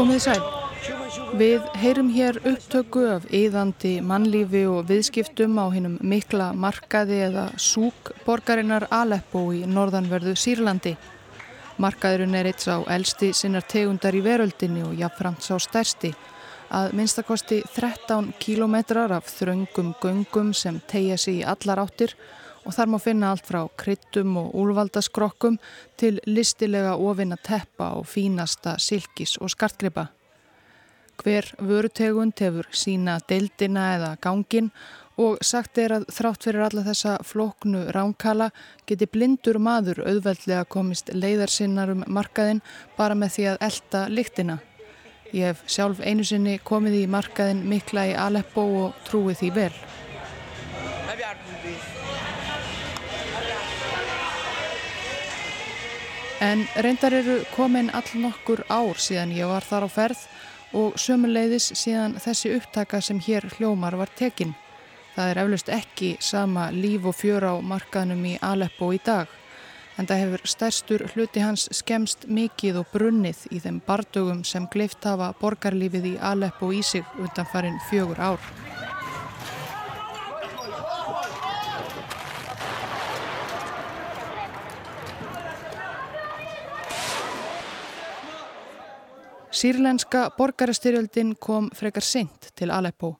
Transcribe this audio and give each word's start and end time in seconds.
Komið 0.00 0.20
sæl. 0.24 0.44
Við 1.36 1.64
heyrum 1.76 2.06
hér 2.14 2.38
upptöku 2.48 3.02
af 3.18 3.26
yðandi 3.36 3.98
mannlífi 4.00 4.62
og 4.64 4.86
viðskiptum 4.88 5.58
á 5.60 5.68
hinnum 5.74 5.98
mikla 6.00 6.46
markaði 6.56 7.18
eða 7.26 7.42
súk 7.60 8.14
borgarinnar 8.24 8.86
Aleppo 8.96 9.42
í 9.52 9.60
norðanverðu 9.68 10.32
Sýrlandi. 10.40 10.94
Markaðurinn 11.84 12.38
er 12.40 12.48
eitt 12.48 12.64
sá 12.64 12.78
elsti 12.88 13.34
sinnar 13.36 13.68
tegundar 13.68 14.16
í 14.16 14.24
veröldinni 14.24 14.86
og 14.88 14.96
jafnframt 14.96 15.44
sá 15.44 15.60
stærsti. 15.60 16.14
Að 16.72 16.96
minnstakosti 16.96 17.60
13 17.76 18.32
kílometrar 18.40 19.12
af 19.12 19.28
þröngum 19.28 19.92
göngum 20.00 20.54
sem 20.56 20.80
tegja 20.88 21.20
sig 21.20 21.42
í 21.42 21.44
allar 21.44 21.84
áttir 21.84 22.16
og 22.64 22.74
þar 22.76 22.92
má 22.92 22.98
finna 23.00 23.32
allt 23.32 23.46
frá 23.48 23.60
kryttum 23.80 24.36
og 24.40 24.54
úlvaldaskrokkum 24.60 25.58
til 26.00 26.20
listilega 26.26 26.96
ofina 26.96 27.36
teppa 27.36 27.94
og 27.98 28.08
fínasta 28.08 28.76
silkis 28.78 29.36
og 29.40 29.52
skartgripa. 29.52 30.06
Hver 31.20 31.50
vörutegund 31.60 32.40
hefur 32.40 32.68
sína 32.72 33.18
deildina 33.28 33.90
eða 33.96 34.14
gangin 34.24 34.70
og 35.20 35.42
sagt 35.44 35.78
er 35.78 35.92
að 35.98 36.06
þrátt 36.16 36.46
fyrir 36.46 36.64
alla 36.64 36.84
þessa 36.86 37.18
floknu 37.26 37.82
ránkala 37.92 38.48
geti 38.88 39.08
blindur 39.10 39.58
maður 39.60 40.00
auðveldlega 40.06 40.64
komist 40.72 41.12
leiðarsinnar 41.12 41.92
um 41.92 42.04
markaðin 42.08 42.62
bara 42.96 43.18
með 43.18 43.36
því 43.36 43.46
að 43.52 43.62
elda 43.68 44.04
lyktina. 44.08 44.58
Ég 45.36 45.52
hef 45.52 45.62
sjálf 45.70 46.00
einu 46.00 46.24
sinni 46.26 46.56
komið 46.64 47.02
í 47.02 47.06
markaðin 47.10 47.62
mikla 47.68 48.08
í 48.10 48.16
Aleppo 48.18 48.66
og 48.80 49.04
trúið 49.06 49.42
því 49.44 49.54
vel. 49.60 49.72
En 56.40 56.62
reyndar 56.76 57.12
eru 57.12 57.42
komin 57.52 57.90
all 57.92 58.14
nokkur 58.16 58.62
ár 58.72 58.96
síðan 58.96 59.34
ég 59.36 59.48
var 59.50 59.64
þar 59.66 59.84
á 59.84 59.88
ferð 59.92 60.22
og 60.72 60.96
sömuleiðis 60.96 61.66
síðan 61.76 62.14
þessi 62.16 62.54
upptaka 62.56 63.00
sem 63.04 63.20
hér 63.20 63.44
hljómar 63.58 63.98
var 64.00 64.08
tekin. 64.16 64.54
Það 65.16 65.32
er 65.32 65.40
eflaust 65.42 65.68
ekki 65.74 66.14
sama 66.24 66.70
líf 66.72 67.04
og 67.10 67.18
fjör 67.18 67.44
á 67.44 67.54
markaðnum 67.60 68.24
í 68.24 68.38
Aleppo 68.40 68.88
í 68.96 69.02
dag. 69.04 69.28
En 69.98 70.08
það 70.08 70.22
hefur 70.24 70.46
stærstur 70.54 71.04
hluti 71.12 71.44
hans 71.44 71.66
skemst 71.76 72.24
mikið 72.24 72.80
og 72.80 72.88
brunnið 72.94 73.44
í 73.52 73.60
þeim 73.60 73.82
bardugum 73.84 74.40
sem 74.48 74.70
gleift 74.72 75.04
hafa 75.04 75.34
borgarlífið 75.42 76.14
í 76.14 76.18
Aleppo 76.32 76.72
í 76.72 76.80
sig 76.80 77.04
undan 77.20 77.52
farin 77.52 77.80
fjögur 77.90 78.22
ár. 78.32 78.69
Sýrlenska 89.60 90.30
borgarastyrjöldin 90.38 91.34
kom 91.36 91.66
frekar 91.76 92.02
seint 92.02 92.46
til 92.56 92.70
Aleppo. 92.72 93.18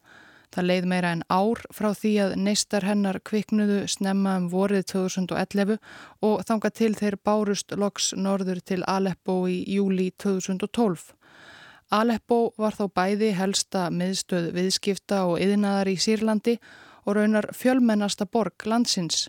Það 0.49 0.65
leið 0.65 0.87
meira 0.89 1.11
en 1.13 1.21
ár 1.29 1.59
frá 1.69 1.91
því 1.93 2.13
að 2.23 2.33
neistar 2.41 2.87
hennar 2.87 3.19
kviknuðu 3.29 3.83
snemma 3.93 4.33
um 4.39 4.47
vorið 4.49 4.87
2011 4.89 5.77
og 6.25 6.41
þanga 6.49 6.71
til 6.79 6.89
þeir 6.97 7.19
bárust 7.29 7.75
loks 7.77 8.09
norður 8.17 8.63
til 8.65 8.79
Aleppo 8.89 9.35
í 9.45 9.59
júli 9.75 10.09
2012. 10.17 11.13
Aleppo 11.99 12.39
var 12.57 12.73
þá 12.79 12.83
bæði 12.89 13.31
helsta 13.37 13.85
miðstöð 13.93 14.49
viðskipta 14.57 15.21
og 15.29 15.37
yðnaðar 15.45 15.93
í 15.93 15.97
Sýrlandi 16.01 16.57
og 17.05 17.19
raunar 17.19 17.51
fjölmennasta 17.53 18.25
borg 18.25 18.65
landsins. 18.65 19.27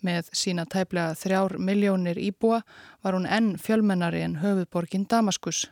Með 0.00 0.32
sína 0.32 0.64
tæplega 0.64 1.12
þrjár 1.12 1.58
miljónir 1.60 2.16
íbúa 2.16 2.64
var 3.04 3.20
hún 3.20 3.28
enn 3.28 3.58
fjölmennari 3.60 4.24
en 4.24 4.40
höfuðborgin 4.40 5.04
Damaskus. 5.04 5.66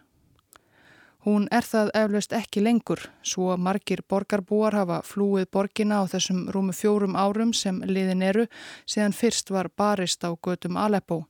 Hún 1.22 1.44
er 1.55 1.62
það 1.62 1.93
eflaust 1.94 2.33
ekki 2.34 2.65
lengur, 2.65 2.99
svo 3.22 3.55
margir 3.55 4.00
borgarbúar 4.10 4.75
hafa 4.75 5.03
flúið 5.06 5.44
borgina 5.55 6.00
á 6.03 6.10
þessum 6.10 6.49
rúmu 6.50 6.75
fjórum 6.75 7.15
árum 7.15 7.53
sem 7.55 7.78
liðin 7.87 8.25
eru 8.27 8.49
síðan 8.87 9.15
fyrst 9.15 9.53
var 9.55 9.71
barist 9.71 10.27
á 10.27 10.34
götum 10.34 10.77
Aleppo 10.77 11.21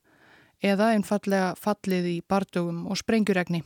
eða 0.63 0.95
einfallega 0.95 1.53
fallið 1.59 2.09
í 2.09 2.17
bardugum 2.25 2.87
og 2.89 2.97
sprengjuregni. 2.97 3.61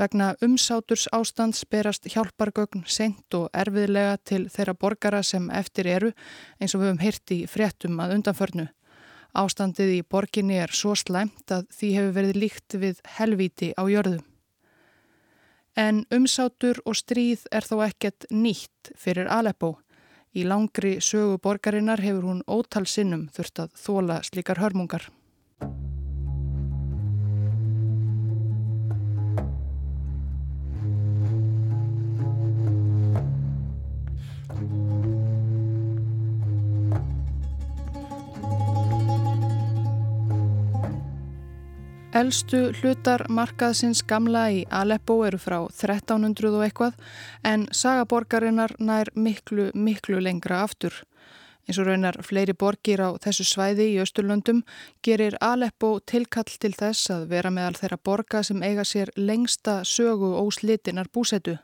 Vegna 0.00 0.30
umsáturs 0.40 1.04
ástands 1.12 1.66
berast 1.68 2.08
hjálpargögn 2.08 2.86
sent 2.88 3.36
og 3.36 3.50
erfiðlega 3.52 4.16
til 4.24 4.46
þeirra 4.48 4.72
borgara 4.72 5.20
sem 5.20 5.50
eftir 5.52 5.90
eru 5.98 6.14
eins 6.56 6.72
og 6.72 6.80
við 6.80 6.94
höfum 6.94 7.04
hyrti 7.04 7.40
fréttum 7.44 8.00
að 8.00 8.16
undanförnu. 8.16 8.70
Ástandið 9.36 9.98
í 9.98 10.02
borginni 10.08 10.62
er 10.64 10.72
svo 10.72 10.96
slæmt 10.96 11.52
að 11.52 11.68
því 11.76 11.96
hefur 11.98 12.20
verið 12.22 12.44
líkt 12.46 12.80
við 12.80 13.08
helvíti 13.18 13.74
á 13.76 13.84
jörðu. 13.84 14.22
En 15.76 16.04
umsátur 16.12 16.82
og 16.84 16.98
stríð 16.98 17.46
er 17.50 17.64
þó 17.64 17.78
ekkert 17.86 18.26
nýtt 18.30 18.92
fyrir 18.98 19.30
Aleppo. 19.32 19.78
Í 20.36 20.44
langri 20.44 20.98
sögu 21.00 21.38
borgarinnar 21.40 22.00
hefur 22.00 22.28
hún 22.28 22.44
ótal 22.46 22.84
sinnum 22.88 23.28
þurft 23.32 23.64
að 23.64 23.74
þóla 23.80 24.20
slíkar 24.24 24.60
hörmungar. 24.60 25.08
Elstu 42.12 42.58
hlutar 42.76 43.22
markaðsins 43.32 44.02
gamla 44.04 44.42
í 44.52 44.58
Aleppo 44.68 45.14
eru 45.24 45.38
frá 45.40 45.54
1300 45.62 46.50
og 46.52 46.64
eitthvað 46.66 46.98
en 47.48 47.64
sagaborgarinnar 47.72 48.74
nær 48.84 49.08
miklu, 49.16 49.70
miklu 49.72 50.20
lengra 50.20 50.58
aftur. 50.66 50.92
Eins 51.64 51.80
og 51.80 51.88
raunar 51.88 52.20
fleiri 52.20 52.52
borgir 52.52 53.00
á 53.00 53.16
þessu 53.16 53.48
svæði 53.48 53.88
í 53.94 53.98
Östurlöndum 54.04 54.60
gerir 55.00 55.38
Aleppo 55.40 55.94
tilkall 56.04 56.52
til 56.52 56.74
þess 56.76 57.08
að 57.16 57.28
vera 57.32 57.54
meðal 57.54 57.80
þeirra 57.80 58.02
borga 58.04 58.44
sem 58.44 58.60
eiga 58.60 58.84
sér 58.84 59.16
lengsta 59.16 59.80
sögu 59.80 60.34
óslitinar 60.36 61.08
búsetu. 61.08 61.56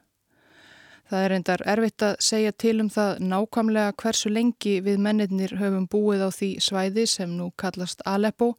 Það 1.09 1.25
er 1.25 1.33
reyndar 1.33 1.63
erfitt 1.65 2.03
að 2.05 2.19
segja 2.25 2.53
til 2.53 2.79
um 2.81 2.89
það 2.93 3.21
nákvæmlega 3.21 3.93
hversu 4.01 4.33
lengi 4.33 4.79
við 4.85 5.01
mennirnir 5.05 5.59
höfum 5.61 5.87
búið 5.93 6.25
á 6.25 6.31
því 6.33 6.55
svæði 6.61 7.05
sem 7.09 7.37
nú 7.37 7.53
kallast 7.61 8.01
Aleppo 8.09 8.55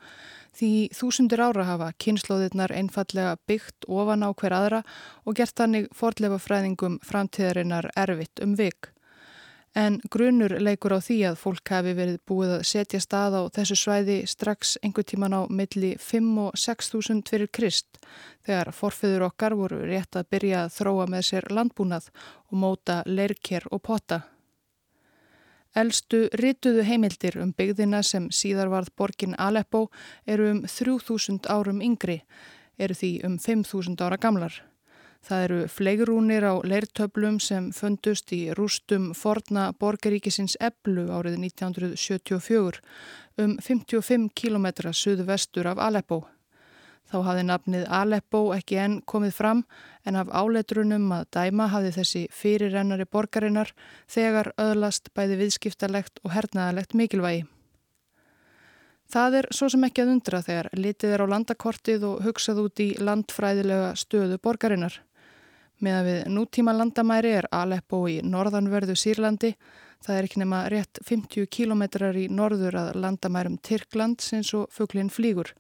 Því 0.57 0.89
þúsundur 0.95 1.43
ára 1.45 1.65
hafa 1.67 1.89
kynnslóðirnar 2.01 2.73
einfallega 2.75 3.37
byggt 3.47 3.85
ofan 3.87 4.25
á 4.25 4.29
hver 4.33 4.55
aðra 4.55 4.83
og 5.25 5.37
gert 5.37 5.57
þannig 5.59 5.89
fordlefa 5.95 6.39
fræðingum 6.41 6.97
framtíðarinnar 7.05 7.91
erfitt 7.95 8.41
um 8.43 8.55
vik. 8.59 8.89
En 9.77 9.99
grunur 10.09 10.55
leikur 10.57 10.95
á 10.97 10.99
því 10.99 11.17
að 11.29 11.37
fólk 11.43 11.69
hafi 11.69 11.93
verið 11.93 12.17
búið 12.25 12.53
að 12.55 12.63
setja 12.71 13.01
stað 13.03 13.37
á 13.37 13.41
þessu 13.53 13.77
svæði 13.77 14.17
strax 14.25 14.77
einhver 14.81 15.05
tíman 15.05 15.37
á 15.37 15.41
milli 15.45 15.93
5 16.01 16.31
og 16.41 16.57
6 16.57 16.89
þúsund 16.95 17.29
fyrir 17.29 17.51
krist 17.53 18.01
þegar 18.47 18.73
forfiður 18.73 19.27
okkar 19.29 19.53
voru 19.59 19.83
rétt 19.85 20.17
að 20.17 20.31
byrja 20.33 20.65
að 20.65 20.73
þróa 20.79 21.07
með 21.13 21.23
sér 21.29 21.49
landbúnað 21.53 22.09
og 22.49 22.59
móta 22.65 23.03
leirker 23.05 23.69
og 23.69 23.85
potta. 23.85 24.23
Elstu 25.77 26.23
rituðu 26.33 26.83
heimildir 26.87 27.37
um 27.37 27.51
byggðina 27.53 28.01
sem 28.03 28.29
síðar 28.33 28.71
varð 28.71 28.89
borgin 28.97 29.35
Aleppo 29.37 29.89
eru 30.25 30.49
um 30.49 30.63
3000 30.65 31.45
árum 31.45 31.83
yngri, 31.85 32.23
eru 32.79 32.97
því 32.97 33.11
um 33.27 33.37
5000 33.37 34.01
ára 34.01 34.17
gamlar. 34.17 34.63
Það 35.21 35.43
eru 35.45 35.59
fleigrúnir 35.67 36.45
á 36.47 36.53
leirtöflum 36.63 37.39
sem 37.43 37.71
fundust 37.75 38.31
í 38.33 38.53
rústum 38.55 39.11
forna 39.13 39.69
borgaríkisins 39.75 40.55
Eblu 40.63 41.09
árið 41.11 41.37
1974 41.43 42.79
um 43.43 43.57
55 43.59 44.31
km 44.33 44.67
suðu 44.95 45.27
vestur 45.27 45.67
af 45.67 45.77
Aleppo. 45.77 46.23
Þá 47.09 47.17
hafði 47.25 47.43
nafnið 47.47 47.85
Aleppo 47.89 48.39
ekki 48.53 48.77
enn 48.77 48.99
komið 49.09 49.31
fram 49.33 49.63
en 50.05 50.17
af 50.19 50.29
áleitrunum 50.29 51.07
að 51.15 51.29
dæma 51.33 51.65
hafði 51.73 51.93
þessi 51.95 52.21
fyrirrennari 52.29 53.07
borgarinnar 53.09 53.71
þegar 54.05 54.51
öðlast 54.61 55.09
bæði 55.17 55.39
viðskiptalegt 55.41 56.21
og 56.21 56.35
hernaðalegt 56.35 56.93
mikilvægi. 56.93 57.47
Það 59.09 59.39
er 59.39 59.49
svo 59.57 59.71
sem 59.73 59.87
ekki 59.87 60.03
að 60.03 60.13
undra 60.13 60.43
þegar 60.45 60.69
litið 60.77 61.15
er 61.15 61.25
á 61.25 61.31
landakortið 61.33 62.05
og 62.11 62.23
hugsað 62.27 62.61
út 62.67 62.81
í 62.85 62.89
landfræðilega 63.01 63.95
stöðu 63.97 64.37
borgarinnar. 64.37 65.01
Meðan 65.81 66.05
við 66.05 66.23
nútíma 66.35 66.75
landamæri 66.77 67.33
er 67.39 67.49
Aleppo 67.55 68.03
í 68.11 68.19
norðanverðu 68.21 68.93
Sýrlandi, 68.99 69.55
það 70.05 70.15
er 70.15 70.27
ekki 70.27 70.43
nema 70.43 70.61
rétt 70.69 71.01
50 71.07 71.49
kilometrar 71.49 72.19
í 72.19 72.27
norður 72.29 72.77
að 72.83 72.97
landamærum 73.01 73.57
Tyrkland 73.65 74.21
sinns 74.21 74.53
og 74.53 74.69
fugglinn 74.75 75.09
flýgur 75.09 75.55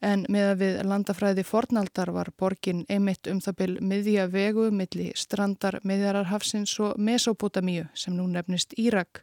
en 0.00 0.24
með 0.32 0.50
að 0.50 0.60
við 0.62 0.80
landafræði 0.88 1.44
fornaldar 1.44 2.10
var 2.16 2.32
borgin 2.38 2.84
einmitt 2.88 3.28
um 3.28 3.40
það 3.44 3.56
byl 3.60 3.76
miðja 3.84 4.26
vegu 4.32 4.70
milli 4.72 5.10
strandar 5.16 5.80
miðjararhafsins 5.84 6.72
og 6.80 6.98
Mesopotamíu 6.98 7.86
sem 7.94 8.16
nú 8.16 8.26
nefnist 8.28 8.74
Írak. 8.80 9.22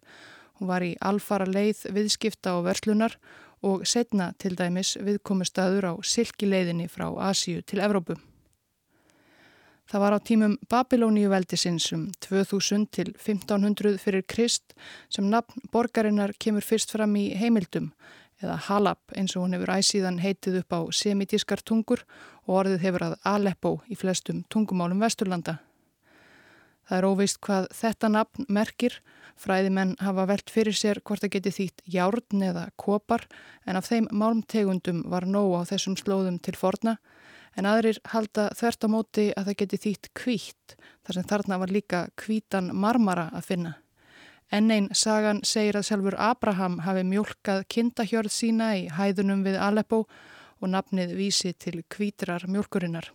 Hún 0.58 0.70
var 0.70 0.86
í 0.86 0.96
alfara 1.02 1.50
leið 1.50 1.86
viðskipta 1.94 2.56
og 2.58 2.66
verslunar 2.70 3.18
og 3.66 3.86
setna 3.90 4.32
til 4.38 4.56
dæmis 4.58 4.96
viðkomustadur 5.02 5.90
á 5.90 5.94
silkileiðinni 6.02 6.90
frá 6.90 7.10
Asíu 7.30 7.62
til 7.66 7.82
Evrópu. 7.82 8.18
Það 9.88 10.04
var 10.04 10.14
á 10.14 10.20
tímum 10.20 10.58
Babilóníu 10.68 11.30
veldisins 11.32 11.94
um 11.96 12.10
2000 12.20 12.90
til 12.92 13.14
1500 13.16 13.98
fyrir 14.04 14.26
Krist 14.28 14.76
sem 15.10 15.30
nafn 15.32 15.64
borgarinnar 15.72 16.34
kemur 16.38 16.66
fyrst 16.66 16.92
fram 16.92 17.16
í 17.16 17.30
heimildum 17.40 17.94
eða 18.44 18.58
Halab 18.68 19.16
eins 19.18 19.36
og 19.36 19.46
hún 19.46 19.56
hefur 19.58 19.74
æsíðan 19.78 20.22
heitið 20.22 20.62
upp 20.62 20.76
á 20.78 20.80
semitískar 20.94 21.64
tungur 21.66 22.04
og 22.46 22.62
orðið 22.62 22.84
hefur 22.86 23.06
að 23.08 23.16
Aleppo 23.26 23.72
í 23.90 23.98
flestum 23.98 24.44
tungumálum 24.54 25.02
Vesturlanda. 25.02 25.58
Það 26.88 26.98
er 26.98 27.08
óvist 27.10 27.40
hvað 27.44 27.66
þetta 27.76 28.10
nafn 28.14 28.46
merkir. 28.48 29.02
Fræðimenn 29.38 29.98
hafa 30.02 30.26
velt 30.32 30.50
fyrir 30.50 30.74
sér 30.74 31.02
hvort 31.06 31.22
það 31.22 31.34
geti 31.36 31.52
þýtt 31.54 31.84
járn 31.94 32.46
eða 32.48 32.70
kopar 32.80 33.28
en 33.68 33.78
af 33.78 33.90
þeim 33.90 34.08
málmtegundum 34.10 35.04
var 35.12 35.28
nóg 35.30 35.60
á 35.62 35.70
þessum 35.70 35.98
slóðum 36.00 36.40
til 36.42 36.56
forna 36.58 36.96
en 37.58 37.68
aðrir 37.70 38.00
halda 38.14 38.48
þvert 38.58 38.86
á 38.86 38.88
móti 38.90 39.28
að 39.34 39.50
það 39.50 39.60
geti 39.62 39.82
þýtt 39.86 40.10
kvítt 40.18 40.78
þar 41.06 41.18
sem 41.18 41.28
þarna 41.30 41.60
var 41.62 41.74
líka 41.74 42.02
kvítan 42.18 42.72
marmara 42.74 43.28
að 43.34 43.52
finna. 43.52 43.76
En 44.52 44.72
einn 44.72 44.90
sagan 44.96 45.42
segir 45.44 45.76
að 45.76 45.90
sjálfur 45.90 46.16
Abraham 46.20 46.80
hafi 46.86 47.04
mjölkað 47.04 47.66
kindahjörð 47.74 48.32
sína 48.32 48.72
í 48.80 48.88
hæðunum 48.96 49.44
við 49.48 49.60
Aleppo 49.60 50.06
og 50.62 50.70
nafnið 50.72 51.16
vísi 51.18 51.54
til 51.54 51.82
kvítrar 51.90 52.48
mjölkurinnar. 52.48 53.12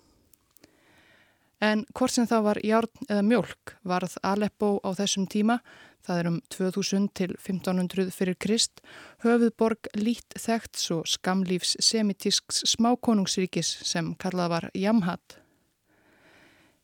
En 1.63 1.87
hvort 1.95 2.13
sem 2.13 2.27
það 2.27 2.45
var 2.49 2.59
járn 2.67 3.09
eða 3.09 3.23
mjölk 3.23 3.77
varð 3.87 4.19
Aleppo 4.27 4.77
á 4.83 4.91
þessum 4.99 5.29
tíma 5.31 5.61
Það 6.03 6.19
er 6.19 6.29
um 6.29 6.39
2000 6.51 7.05
til 7.15 7.35
1500 7.37 8.11
fyrir 8.11 8.35
Krist, 8.43 8.81
höfuðborg 9.23 9.87
lít 9.95 10.35
þekkt 10.35 10.81
svo 10.83 11.03
skamlífs 11.07 11.77
semitísks 11.79 12.65
smákonungsríkis 12.73 13.71
sem 13.87 14.11
kallað 14.19 14.51
var 14.57 14.69
Jamhat. 14.75 15.42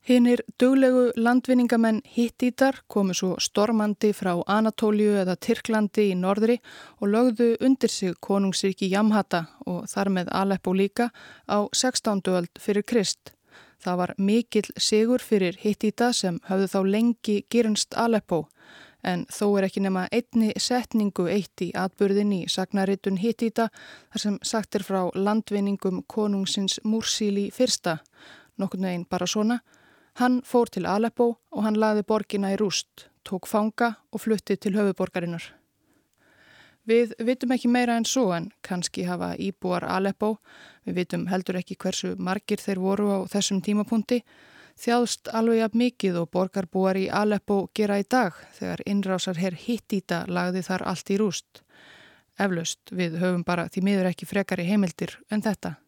Hinnir 0.09 0.41
döglegu 0.61 1.11
landvinningamenn 1.17 2.01
Hittítar 2.17 2.79
komu 2.87 3.13
svo 3.15 3.35
stormandi 3.45 4.15
frá 4.17 4.31
Anatóliu 4.47 5.19
eða 5.21 5.35
Tyrklandi 5.37 6.07
í 6.09 6.15
norðri 6.17 6.57
og 7.03 7.11
lögðu 7.13 7.49
undir 7.61 7.93
sig 7.93 8.17
konungsríki 8.25 8.89
Jamhata 8.89 9.43
og 9.67 9.85
þar 9.93 10.13
með 10.17 10.33
Aleppo 10.33 10.73
líka 10.73 11.11
á 11.45 11.69
16. 11.77 12.25
öld 12.25 12.49
fyrir 12.57 12.89
Krist. 12.89 13.35
Það 13.85 14.01
var 14.01 14.15
mikill 14.17 14.73
sigur 14.81 15.21
fyrir 15.21 15.61
Hittita 15.61 16.09
sem 16.17 16.41
hafðu 16.49 16.73
þá 16.73 16.81
lengi 16.97 17.39
gyrnst 17.53 17.93
Aleppo 17.93 18.47
en 19.05 19.27
þó 19.29 19.59
er 19.59 19.69
ekki 19.69 19.83
nema 19.85 20.09
einni 20.09 20.55
setningu 20.57 21.29
eitt 21.29 21.61
í 21.61 21.69
atbyrðin 21.77 22.33
í 22.33 22.45
sagnaritun 22.49 23.21
hittýta 23.21 23.69
þar 24.09 24.25
sem 24.25 24.41
sagt 24.41 24.75
er 24.75 24.89
frá 24.89 25.11
landvinningum 25.15 26.07
konungsins 26.09 26.81
Múrsíli 26.85 27.51
fyrsta, 27.53 27.99
nokkur 28.57 28.81
neginn 28.81 29.05
bara 29.05 29.29
svona. 29.29 29.61
Hann 30.19 30.41
fór 30.43 30.67
til 30.67 30.87
Aleppo 30.91 31.29
og 31.55 31.63
hann 31.63 31.77
laði 31.79 32.03
borgina 32.03 32.49
í 32.51 32.57
rúst, 32.59 33.05
tók 33.23 33.47
fanga 33.47 33.93
og 34.11 34.25
flutti 34.25 34.57
til 34.59 34.75
höfuborgarinnar. 34.75 35.45
Við 36.91 37.13
vitum 37.23 37.55
ekki 37.55 37.71
meira 37.71 37.95
en 38.01 38.07
svo 38.09 38.33
en 38.35 38.49
kannski 38.67 39.05
hafa 39.07 39.37
íbúar 39.39 39.87
Aleppo, 39.87 40.41
við 40.83 40.99
vitum 41.03 41.29
heldur 41.31 41.61
ekki 41.61 41.79
hversu 41.79 42.17
margir 42.19 42.59
þeir 42.59 42.83
voru 42.83 43.09
á 43.15 43.19
þessum 43.31 43.63
tímapunkti, 43.63 44.25
þjáðst 44.83 45.31
alveg 45.39 45.63
jafn 45.63 45.83
mikið 45.85 46.23
og 46.25 46.31
borgarbúar 46.35 46.99
í 46.99 47.07
Aleppo 47.07 47.69
gera 47.71 48.03
í 48.03 48.11
dag 48.11 48.35
þegar 48.59 48.83
innrásar 48.91 49.39
herr 49.39 49.55
Hittita 49.55 50.25
lagði 50.27 50.67
þar 50.67 50.89
allt 50.91 51.15
í 51.15 51.23
rúst. 51.23 51.63
Eflaust, 52.39 52.91
við 52.91 53.21
höfum 53.23 53.47
bara 53.47 53.71
því 53.71 53.87
miður 53.87 54.11
ekki 54.11 54.27
frekari 54.27 54.67
heimildir 54.67 55.15
en 55.31 55.47
þetta. 55.47 55.79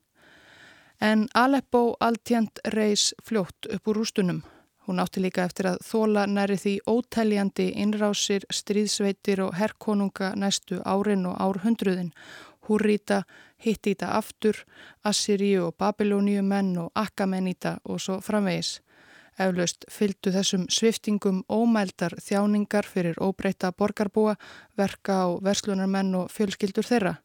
En 1.00 1.28
Aleppo 1.34 1.96
alltjent 2.00 2.60
reys 2.74 3.14
fljótt 3.24 3.66
upp 3.74 3.88
úr 3.88 3.96
rústunum. 3.96 4.42
Hún 4.86 5.00
átti 5.00 5.22
líka 5.22 5.46
eftir 5.48 5.70
að 5.70 5.78
þóla 5.86 6.26
næri 6.28 6.58
því 6.60 6.74
ótæljandi 6.92 7.70
innrásir, 7.80 8.44
stríðsveitir 8.52 9.40
og 9.44 9.54
herrkonunga 9.56 10.34
næstu 10.36 10.80
árin 10.84 11.24
og 11.30 11.38
árhundruðin 11.40 12.12
Húrríta, 12.68 13.22
Hittita 13.56 14.12
aftur, 14.16 14.54
Assyríu 15.04 15.66
og 15.66 15.74
Babilóníu 15.80 16.42
menn 16.42 16.76
og 16.78 16.92
Akkameníta 16.94 17.78
og 17.84 18.00
svo 18.00 18.20
framvegis. 18.20 18.80
Eflaust 19.40 19.88
fylgdu 19.88 20.34
þessum 20.34 20.68
sviftingum 20.68 21.42
ómældar 21.48 22.18
þjáningar 22.20 22.84
fyrir 22.84 23.16
óbreyta 23.16 23.72
borgarbúa, 23.72 24.36
verka 24.76 25.24
og 25.32 25.42
verslunarmenn 25.44 26.14
og 26.14 26.30
fjölskyldur 26.30 26.84
þeirra. 26.84 27.16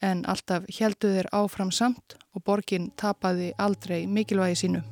En 0.00 0.22
alltaf 0.30 0.68
heldu 0.78 1.10
þeir 1.16 1.30
áfram 1.34 1.72
samt 1.74 2.14
og 2.34 2.44
borgin 2.46 2.92
tapaði 2.96 3.50
aldrei 3.58 4.06
mikilvægi 4.06 4.62
sínu. 4.62 4.84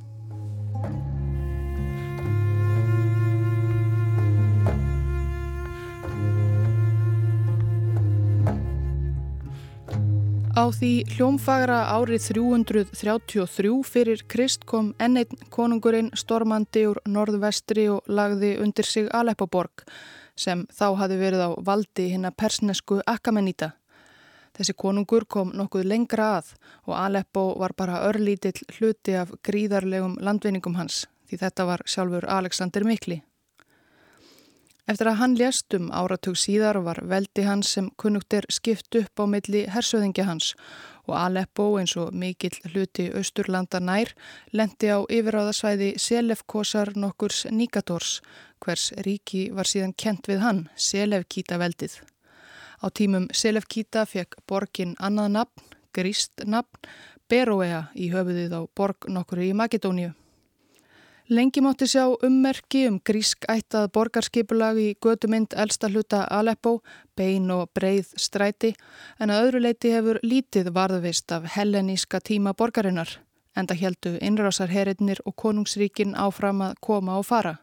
Á 10.57 10.73
því 10.73 10.91
hljómfagra 11.13 11.83
árið 11.93 12.31
333 12.33 13.73
fyrir 13.85 14.23
Krist 14.25 14.63
kom 14.65 14.95
enneitt 14.99 15.35
konungurinn 15.53 16.09
stormandi 16.17 16.87
úr 16.89 17.03
norðvestri 17.05 17.85
og 17.93 18.09
lagði 18.09 18.55
undir 18.65 18.89
sig 18.89 19.11
Aleppoborg 19.13 19.85
sem 20.33 20.65
þá 20.73 20.87
hafi 21.03 21.19
verið 21.21 21.45
á 21.45 21.51
valdi 21.61 22.09
hinn 22.15 22.25
að 22.25 22.39
persnesku 22.41 23.03
Akameníta. 23.05 23.75
Þessi 24.57 24.73
konungur 24.73 25.27
kom 25.29 25.53
nokkuð 25.53 25.85
lengra 25.85 26.31
að 26.39 26.55
og 26.87 26.97
Aleppo 26.97 27.47
var 27.61 27.77
bara 27.77 28.03
örlítill 28.09 28.57
hluti 28.79 29.17
af 29.21 29.35
gríðarlegum 29.45 30.17
landvinningum 30.25 30.79
hans 30.81 31.05
því 31.29 31.41
þetta 31.43 31.67
var 31.69 31.83
sjálfur 31.87 32.29
Alexander 32.31 32.87
Mikli. 32.87 33.23
Eftir 34.87 35.09
að 35.11 35.19
hann 35.19 35.33
lést 35.35 35.75
um 35.75 35.89
áratug 35.91 36.37
síðar 36.39 36.79
var 36.87 37.01
veldi 37.11 37.43
hans 37.43 37.73
sem 37.75 37.89
kunnugt 37.99 38.37
er 38.39 38.47
skipt 38.55 38.95
upp 39.01 39.19
á 39.19 39.25
milli 39.27 39.65
hersöðingja 39.75 40.29
hans 40.29 40.53
og 41.11 41.17
Aleppo 41.19 41.73
eins 41.81 41.97
og 41.99 42.15
mikill 42.15 42.55
hluti 42.71 43.09
austurlanda 43.19 43.83
nær 43.83 44.15
lendi 44.55 44.91
á 44.95 45.03
yfiráðasvæði 45.03 45.97
Selefkosar 46.03 46.95
nokkurs 46.95 47.45
Nikators 47.51 48.21
hvers 48.63 48.93
ríki 49.07 49.49
var 49.55 49.67
síðan 49.67 49.95
kent 49.99 50.31
við 50.31 50.47
hann, 50.47 50.69
Selefkíta 50.79 51.59
veldið. 51.59 51.99
Á 52.83 52.87
tímum 52.93 53.27
Selefkíta 53.33 54.05
fekk 54.07 54.39
borgin 54.49 54.95
annað 54.99 55.33
nafn, 55.39 55.67
gríst 55.95 56.45
nafn, 56.45 56.81
Beroea 57.29 57.89
í 57.95 58.13
höfuðið 58.13 58.55
á 58.55 58.61
borg 58.77 59.09
nokkur 59.11 59.43
í 59.43 59.51
Makedóniu. 59.53 60.13
Lengi 61.27 61.59
mátti 61.59 61.89
sjá 61.91 62.05
ummerki 62.23 62.85
um 62.87 63.01
grísk 63.03 63.49
ættað 63.51 63.89
borgarskipulag 63.97 64.79
í 64.79 64.89
gödumynd 65.03 65.57
elsta 65.59 65.91
hluta 65.91 66.23
Aleppo, 66.31 66.85
bein 67.19 67.51
og 67.51 67.73
breið 67.75 68.15
stræti 68.15 68.77
en 69.19 69.35
að 69.35 69.49
öðru 69.49 69.65
leiti 69.67 69.91
hefur 69.91 70.23
lítið 70.23 70.71
varðvist 70.71 71.35
af 71.35 71.49
helleníska 71.57 72.23
tíma 72.23 72.55
borgarinnar 72.55 73.19
enda 73.57 73.75
heldu 73.75 74.17
innrásarherinnir 74.21 75.23
og 75.25 75.37
konungsríkin 75.43 76.15
áfram 76.15 76.63
að 76.69 76.77
koma 76.81 77.19
og 77.21 77.27
fara. 77.27 77.57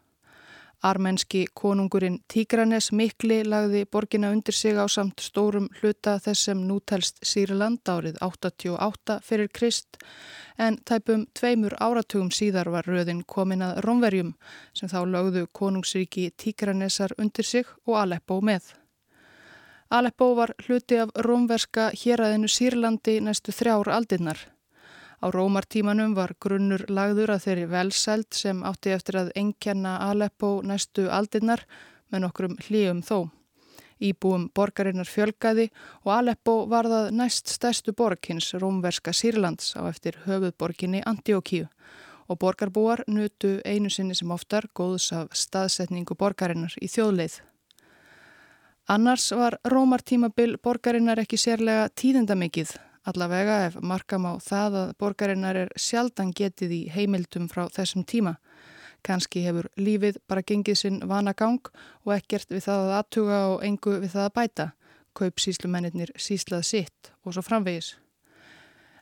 Armenski 0.83 1.45
konungurinn 1.55 2.17
Tigranes 2.27 2.89
Mikli 2.91 3.37
lagði 3.47 3.85
borgina 3.87 4.33
undir 4.35 4.55
sig 4.55 4.75
á 4.75 4.83
samt 4.91 5.23
stórum 5.23 5.69
hluta 5.79 6.17
þess 6.19 6.49
sem 6.49 6.65
nútelst 6.67 7.23
Sýrland 7.23 7.87
árið 7.87 8.19
88 8.25 9.17
fyrir 9.23 9.47
Krist 9.47 9.97
en 10.59 10.77
tæpum 10.83 11.23
tveimur 11.39 11.77
áratugum 11.79 12.31
síðar 12.35 12.67
var 12.73 12.89
röðin 12.89 13.23
komin 13.23 13.63
að 13.63 13.79
Rómverjum 13.87 14.33
sem 14.75 14.91
þá 14.91 14.99
lögðu 15.07 15.45
konungsríki 15.51 16.29
Tigranesar 16.35 17.15
undir 17.17 17.47
sig 17.47 17.69
og 17.87 18.01
Aleppo 18.01 18.41
með. 18.41 18.73
Aleppo 19.89 20.33
var 20.35 20.51
hluti 20.65 20.97
af 20.99 21.15
rómverska 21.15 21.91
héræðinu 21.93 22.49
Sýrlandi 22.49 23.19
næstu 23.21 23.55
þrjár 23.55 23.91
aldinnar. 23.93 24.39
Á 25.23 25.31
rómartímanum 25.31 26.17
var 26.19 26.33
grunnur 26.43 26.81
lagður 26.91 27.31
að 27.31 27.45
þeirri 27.45 27.67
velsælt 27.71 28.35
sem 28.35 28.57
átti 28.67 28.91
eftir 28.91 29.15
að 29.21 29.29
enkjanna 29.39 29.93
Aleppo 30.09 30.57
næstu 30.67 31.05
aldinnar 31.07 31.63
með 32.11 32.25
nokkrum 32.25 32.57
hlýjum 32.65 32.99
þó. 33.07 33.29
Íbúum 34.03 34.49
borgarinnar 34.51 35.07
fjölgaði 35.07 35.69
og 36.03 36.11
Aleppo 36.17 36.57
var 36.67 36.91
það 36.91 37.09
næst 37.21 37.55
stærstu 37.55 37.95
borg 37.95 38.19
hins 38.27 38.51
rómverska 38.51 39.15
Sýrlands 39.15 39.77
á 39.79 39.87
eftir 39.87 40.19
höfuðborginni 40.27 41.05
Antiókíu 41.07 41.71
og 42.27 42.39
borgarbúar 42.43 43.07
nutu 43.07 43.61
einu 43.63 43.87
sinni 43.87 44.19
sem 44.19 44.31
oftar 44.31 44.67
góðs 44.75 45.13
af 45.15 45.31
staðsetningu 45.31 46.19
borgarinnar 46.19 46.75
í 46.83 46.91
þjóðleið. 46.91 47.39
Annars 48.91 49.31
var 49.31 49.61
rómartímabil 49.63 50.57
borgarinnar 50.59 51.23
ekki 51.23 51.39
sérlega 51.39 51.87
tíðindamikið 51.95 52.75
Allavega 53.03 53.65
ef 53.65 53.73
markam 53.83 54.23
á 54.23 54.39
það 54.39 54.77
að 54.79 54.91
borgarinnar 55.01 55.57
er 55.65 55.71
sjaldan 55.75 56.31
getið 56.31 56.71
í 56.71 56.81
heimildum 56.93 57.49
frá 57.51 57.65
þessum 57.67 58.05
tíma. 58.07 58.37
Kanski 59.03 59.43
hefur 59.43 59.67
lífið 59.75 60.21
bara 60.31 60.45
gengið 60.47 60.79
sinn 60.79 61.01
vanagang 61.09 61.59
og 62.05 62.13
ekkert 62.15 62.53
við 62.53 62.63
það 62.69 62.85
að 62.85 62.95
aðtuga 62.99 63.41
og 63.51 63.65
engu 63.67 63.97
við 63.99 64.15
það 64.15 64.29
að 64.29 64.35
bæta. 64.39 64.69
Kaup 65.13 65.43
síslumennir 65.43 66.13
síslað 66.15 66.63
sitt 66.69 67.11
og 67.25 67.35
svo 67.35 67.43
framvegis. 67.43 67.97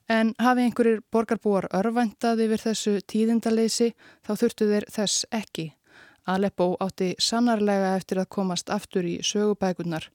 En 0.10 0.34
hafi 0.42 0.66
einhverjir 0.66 1.04
borgarbúar 1.14 1.70
örvæntaði 1.78 2.50
yfir 2.50 2.64
þessu 2.66 2.98
tíðindaleysi 3.06 3.94
þá 4.26 4.34
þurftu 4.34 4.68
þeir 4.74 4.90
þess 4.92 5.26
ekki. 5.30 5.72
Aleppo 6.26 6.74
átti 6.82 7.14
sannarlega 7.22 7.96
eftir 7.96 8.22
að 8.22 8.32
komast 8.34 8.74
aftur 8.74 9.06
í 9.06 9.20
sögubækunar 9.26 10.10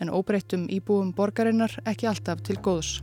en 0.00 0.12
óbreyttum 0.12 0.68
íbúum 0.68 1.14
borgarinnar 1.16 1.80
ekki 1.88 2.08
alltaf 2.08 2.44
til 2.44 2.60
góðs. 2.60 3.00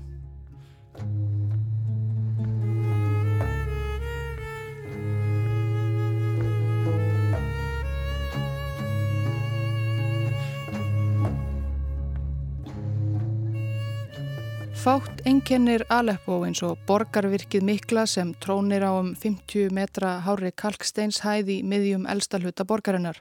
Fátt 14.87 15.25
einkennir 15.27 15.81
Aleppo 15.91 16.37
eins 16.47 16.61
og 16.63 16.77
borgarvirkið 16.87 17.65
mikla 17.67 18.05
sem 18.07 18.29
trónir 18.39 18.85
á 18.87 18.95
um 18.95 19.09
50 19.19 19.73
metra 19.75 20.13
hári 20.23 20.53
kalksteinshæð 20.55 21.49
í 21.51 21.57
miðjum 21.67 22.05
elsta 22.07 22.39
hluta 22.39 22.63
borgarinnar. 22.63 23.19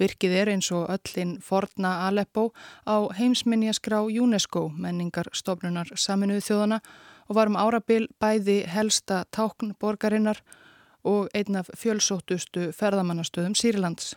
Virkið 0.00 0.32
er 0.32 0.48
eins 0.54 0.70
og 0.72 0.88
öllin 0.88 1.34
forna 1.44 2.06
Aleppo 2.06 2.50
á 2.88 3.04
heimsminjaskrá 3.18 4.00
UNESCO 4.00 4.70
menningarstofnunar 4.72 5.92
saminuðu 5.92 6.46
þjóðana 6.46 6.80
og 7.28 7.36
var 7.36 7.50
um 7.52 7.58
árabil 7.60 8.08
bæði 8.22 8.62
helsta 8.72 9.26
tákn 9.36 9.74
borgarinnar 9.80 10.40
og 11.04 11.28
einn 11.36 11.60
af 11.60 11.68
fjölsóttustu 11.76 12.70
ferðamannastöðum 12.76 13.54
Sýrlands. 13.56 14.14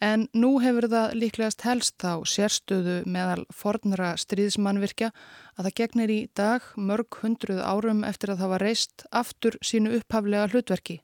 En 0.00 0.28
nú 0.32 0.54
hefur 0.62 0.86
það 0.88 1.18
líklegast 1.18 1.66
helst 1.66 2.06
á 2.06 2.16
sérstöðu 2.24 3.02
meðal 3.04 3.42
fornra 3.52 4.14
stríðsmannvirkja 4.16 5.10
að 5.58 5.66
það 5.66 5.76
gegnir 5.82 6.14
í 6.14 6.20
dag 6.32 6.64
mörg 6.78 7.18
hundruð 7.20 7.60
árum 7.60 8.06
eftir 8.08 8.32
að 8.32 8.40
það 8.44 8.52
var 8.54 8.64
reist 8.64 9.04
aftur 9.10 9.58
sínu 9.60 9.98
upphaflega 9.98 10.48
hlutverki. 10.54 11.02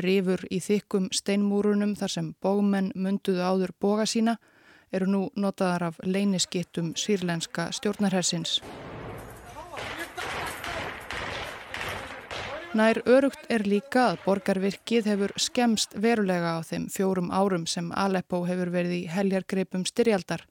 Rifur 0.00 0.42
í 0.50 0.60
þykkum 0.62 1.10
steinmúrunum 1.14 1.94
þar 1.98 2.12
sem 2.16 2.32
bógmenn 2.42 2.92
munduðu 2.94 3.42
áður 3.44 3.74
boga 3.80 4.06
sína 4.06 4.38
eru 4.94 5.06
nú 5.10 5.22
notaðar 5.36 5.88
af 5.90 6.00
leyniskittum 6.04 6.94
sírlenska 6.98 7.70
stjórnarhersins. 7.74 8.60
Nær 12.74 12.98
örugt 13.06 13.44
er 13.54 13.62
líka 13.70 14.08
að 14.10 14.22
borgarvirkið 14.24 15.06
hefur 15.12 15.34
skemst 15.38 15.92
verulega 15.94 16.56
á 16.58 16.60
þeim 16.66 16.88
fjórum 16.90 17.30
árum 17.30 17.68
sem 17.70 17.92
Aleppo 17.94 18.42
hefur 18.48 18.72
verið 18.74 18.96
í 18.96 19.04
heljargreipum 19.14 19.86
styrjaldar 19.86 20.42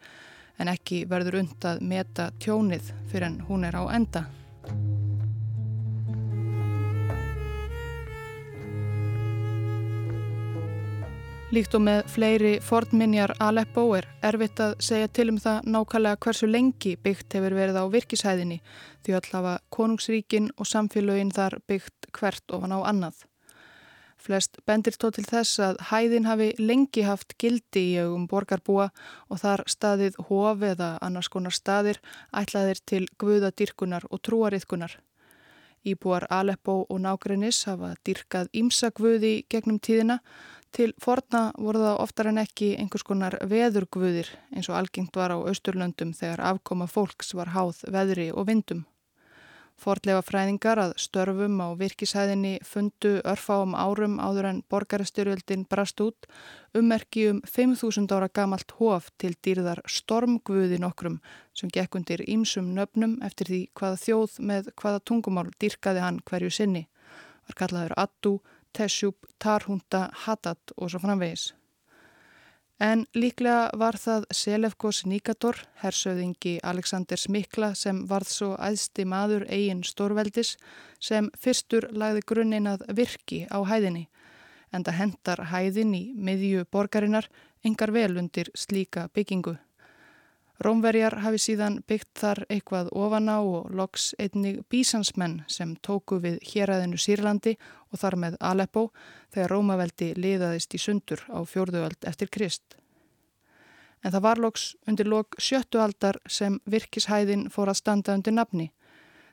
en 0.55 0.71
ekki 0.71 1.03
verður 1.11 1.41
undað 1.41 1.83
meta 1.83 2.31
tjónið 2.39 2.93
fyrir 3.11 3.27
en 3.27 3.39
hún 3.49 3.67
er 3.67 3.75
á 3.75 3.83
enda. 3.91 4.27
Líkt 11.53 11.75
og 11.77 11.83
með 11.85 12.07
fleiri 12.09 12.51
fornminjar 12.65 13.35
Aleppo 13.43 13.83
er 13.93 14.07
erfitt 14.25 14.57
að 14.63 14.71
segja 14.81 15.09
til 15.13 15.27
um 15.29 15.35
það 15.37 15.67
nákvæmlega 15.69 16.17
hversu 16.25 16.47
lengi 16.49 16.93
byggt 17.03 17.35
hefur 17.37 17.53
verið 17.53 17.75
á 17.77 17.85
virkishæðinni 17.93 18.55
því 19.05 19.13
allavega 19.19 19.59
konungsríkin 19.75 20.47
og 20.57 20.65
samfélögin 20.65 21.29
þar 21.35 21.59
byggt 21.69 22.07
hvert 22.17 22.55
ofan 22.57 22.73
á 22.73 22.79
annað. 22.89 23.19
Flest 24.17 24.57
bendir 24.65 24.97
tó 24.97 25.11
til 25.13 25.27
þess 25.29 25.61
að 25.61 25.83
hæðin 25.91 26.25
hafi 26.25 26.47
lengi 26.57 27.05
haft 27.05 27.37
gildi 27.37 27.85
í 27.91 28.01
augum 28.01 28.25
borgarbúa 28.31 28.89
og 29.29 29.43
þar 29.43 29.65
staðið 29.69 30.17
hof 30.31 30.65
eða 30.71 30.95
annars 31.05 31.29
konar 31.29 31.53
staðir 31.53 32.01
ætlaðir 32.33 32.81
til 32.81 33.03
guðadyrkunar 33.21 34.09
og 34.09 34.25
trúariðkunar. 34.25 34.97
Íbúar 35.85 36.25
Aleppo 36.31 36.85
og 36.89 36.99
nágrinnis 37.03 37.65
hafa 37.67 37.93
dyrkað 38.07 38.49
ímsa 38.55 38.89
guði 38.95 39.43
gegnum 39.51 39.81
tíðina 39.83 40.21
Til 40.73 40.95
forna 40.97 41.51
voru 41.61 41.83
það 41.83 41.99
oftar 42.01 42.27
en 42.31 42.41
ekki 42.41 42.71
einhvers 42.81 43.03
konar 43.05 43.35
veðurgvöðir 43.45 44.31
eins 44.55 44.71
og 44.71 44.79
algengt 44.79 45.13
var 45.19 45.29
á 45.29 45.37
Östurlöndum 45.37 46.15
þegar 46.17 46.41
afkoma 46.49 46.87
fólks 46.89 47.35
var 47.37 47.51
háð 47.53 47.83
veðri 47.93 48.31
og 48.33 48.47
vindum. 48.49 48.81
Fortlefa 49.77 50.23
fræðingar 50.25 50.79
að 50.81 50.93
störfum 51.01 51.59
á 51.61 51.77
virkishæðinni 51.77 52.53
fundu 52.65 53.11
örfáum 53.21 53.75
árum 53.77 54.15
áður 54.21 54.47
en 54.49 54.61
borgarstyrjöldin 54.73 55.65
brast 55.69 56.01
út 56.01 56.25
ummerki 56.77 57.27
um 57.29 57.43
5.000 57.45 58.09
ára 58.17 58.29
gamalt 58.33 58.73
hof 58.79 59.11
til 59.21 59.33
dýrðar 59.45 59.83
stormgvöði 59.85 60.79
nokkrum 60.81 61.19
sem 61.53 61.69
gekk 61.73 61.99
undir 61.99 62.25
ímsum 62.25 62.73
nöfnum 62.77 63.19
eftir 63.21 63.51
því 63.51 63.61
hvaða 63.77 64.01
þjóð 64.07 64.39
með 64.49 64.73
hvaða 64.81 65.05
tungumál 65.05 65.49
dýrkaði 65.61 66.05
hann 66.05 66.21
hverju 66.25 66.53
sinni. 66.53 66.87
Var 67.45 67.59
kallaður 67.59 67.97
Attu, 67.99 68.37
Tessjúb, 68.73 69.15
Tarhunta, 69.39 70.09
Haddad 70.25 70.73
og 70.77 70.89
svo 70.91 71.01
framvegis. 71.03 71.51
En 72.81 73.05
líklega 73.15 73.69
var 73.79 73.95
það 74.01 74.25
Selefkos 74.33 75.03
Nikator, 75.05 75.55
hersöðingi 75.83 76.57
Aleksandr 76.65 77.21
Smikla 77.21 77.73
sem 77.77 78.01
varð 78.09 78.31
svo 78.33 78.49
æðsti 78.57 79.05
maður 79.05 79.45
eigin 79.47 79.85
stórveldis 79.87 80.57
sem 80.99 81.29
fyrstur 81.39 81.87
lagði 81.93 82.25
grunninn 82.27 82.67
að 82.73 82.87
virki 82.97 83.45
á 83.47 83.61
hæðinni 83.61 84.07
en 84.73 84.83
það 84.83 84.99
hendar 84.99 85.43
hæðin 85.51 85.93
í 85.95 86.03
miðju 86.17 86.65
borgarinnar 86.73 87.29
engar 87.63 87.93
vel 87.93 88.17
undir 88.17 88.49
slíka 88.57 89.07
byggingu. 89.13 89.55
Rómverjar 90.63 91.17
hafi 91.19 91.41
síðan 91.43 91.81
byggt 91.91 92.21
þar 92.21 92.39
eitthvað 92.47 92.87
ofan 92.95 93.25
á 93.27 93.43
og 93.43 93.71
loks 93.75 94.13
einnig 94.15 94.61
bísansmenn 94.71 95.41
sem 95.51 95.73
tóku 95.83 96.21
við 96.23 96.37
héræðinu 96.53 96.99
Sýrlandi 97.03 97.57
og 97.91 97.99
þar 97.99 98.15
með 98.21 98.37
Aleppo 98.39 98.83
þegar 99.33 99.51
Rómaveldi 99.51 100.13
liðaðist 100.15 100.77
í 100.77 100.79
sundur 100.79 101.25
á 101.27 101.43
fjórðuöld 101.43 102.07
eftir 102.07 102.31
Krist. 102.31 102.77
En 104.03 104.15
það 104.15 104.23
var 104.23 104.41
loks 104.45 104.63
undir 104.87 105.11
lok 105.11 105.35
sjöttu 105.35 105.83
aldar 105.83 106.21
sem 106.27 106.55
virkishæðin 106.63 107.49
fór 107.51 107.73
að 107.73 107.81
standa 107.81 108.15
undir 108.15 108.37
nafni. 108.37 108.69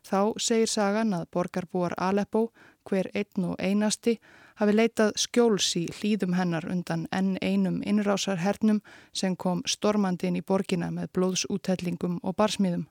Þá 0.02 0.34
segir 0.34 0.70
sagan 0.72 1.14
að 1.14 1.28
borgarbúar 1.30 1.94
Aleppo, 1.94 2.48
hver 2.88 3.10
einn 3.14 3.44
og 3.52 3.56
einasti, 3.58 4.18
hafi 4.60 4.76
leitað 4.76 5.14
skjóls 5.16 5.70
í 5.80 5.86
hlýðum 5.88 6.36
hennar 6.36 6.66
undan 6.68 7.06
enn 7.16 7.36
einum 7.40 7.80
innrásarhernum 7.80 8.82
sem 9.16 9.36
kom 9.36 9.62
stormandin 9.66 10.36
í 10.36 10.44
borgina 10.44 10.90
með 10.92 11.12
blóðsútellingum 11.16 12.18
og 12.22 12.36
barsmiðum. 12.36 12.86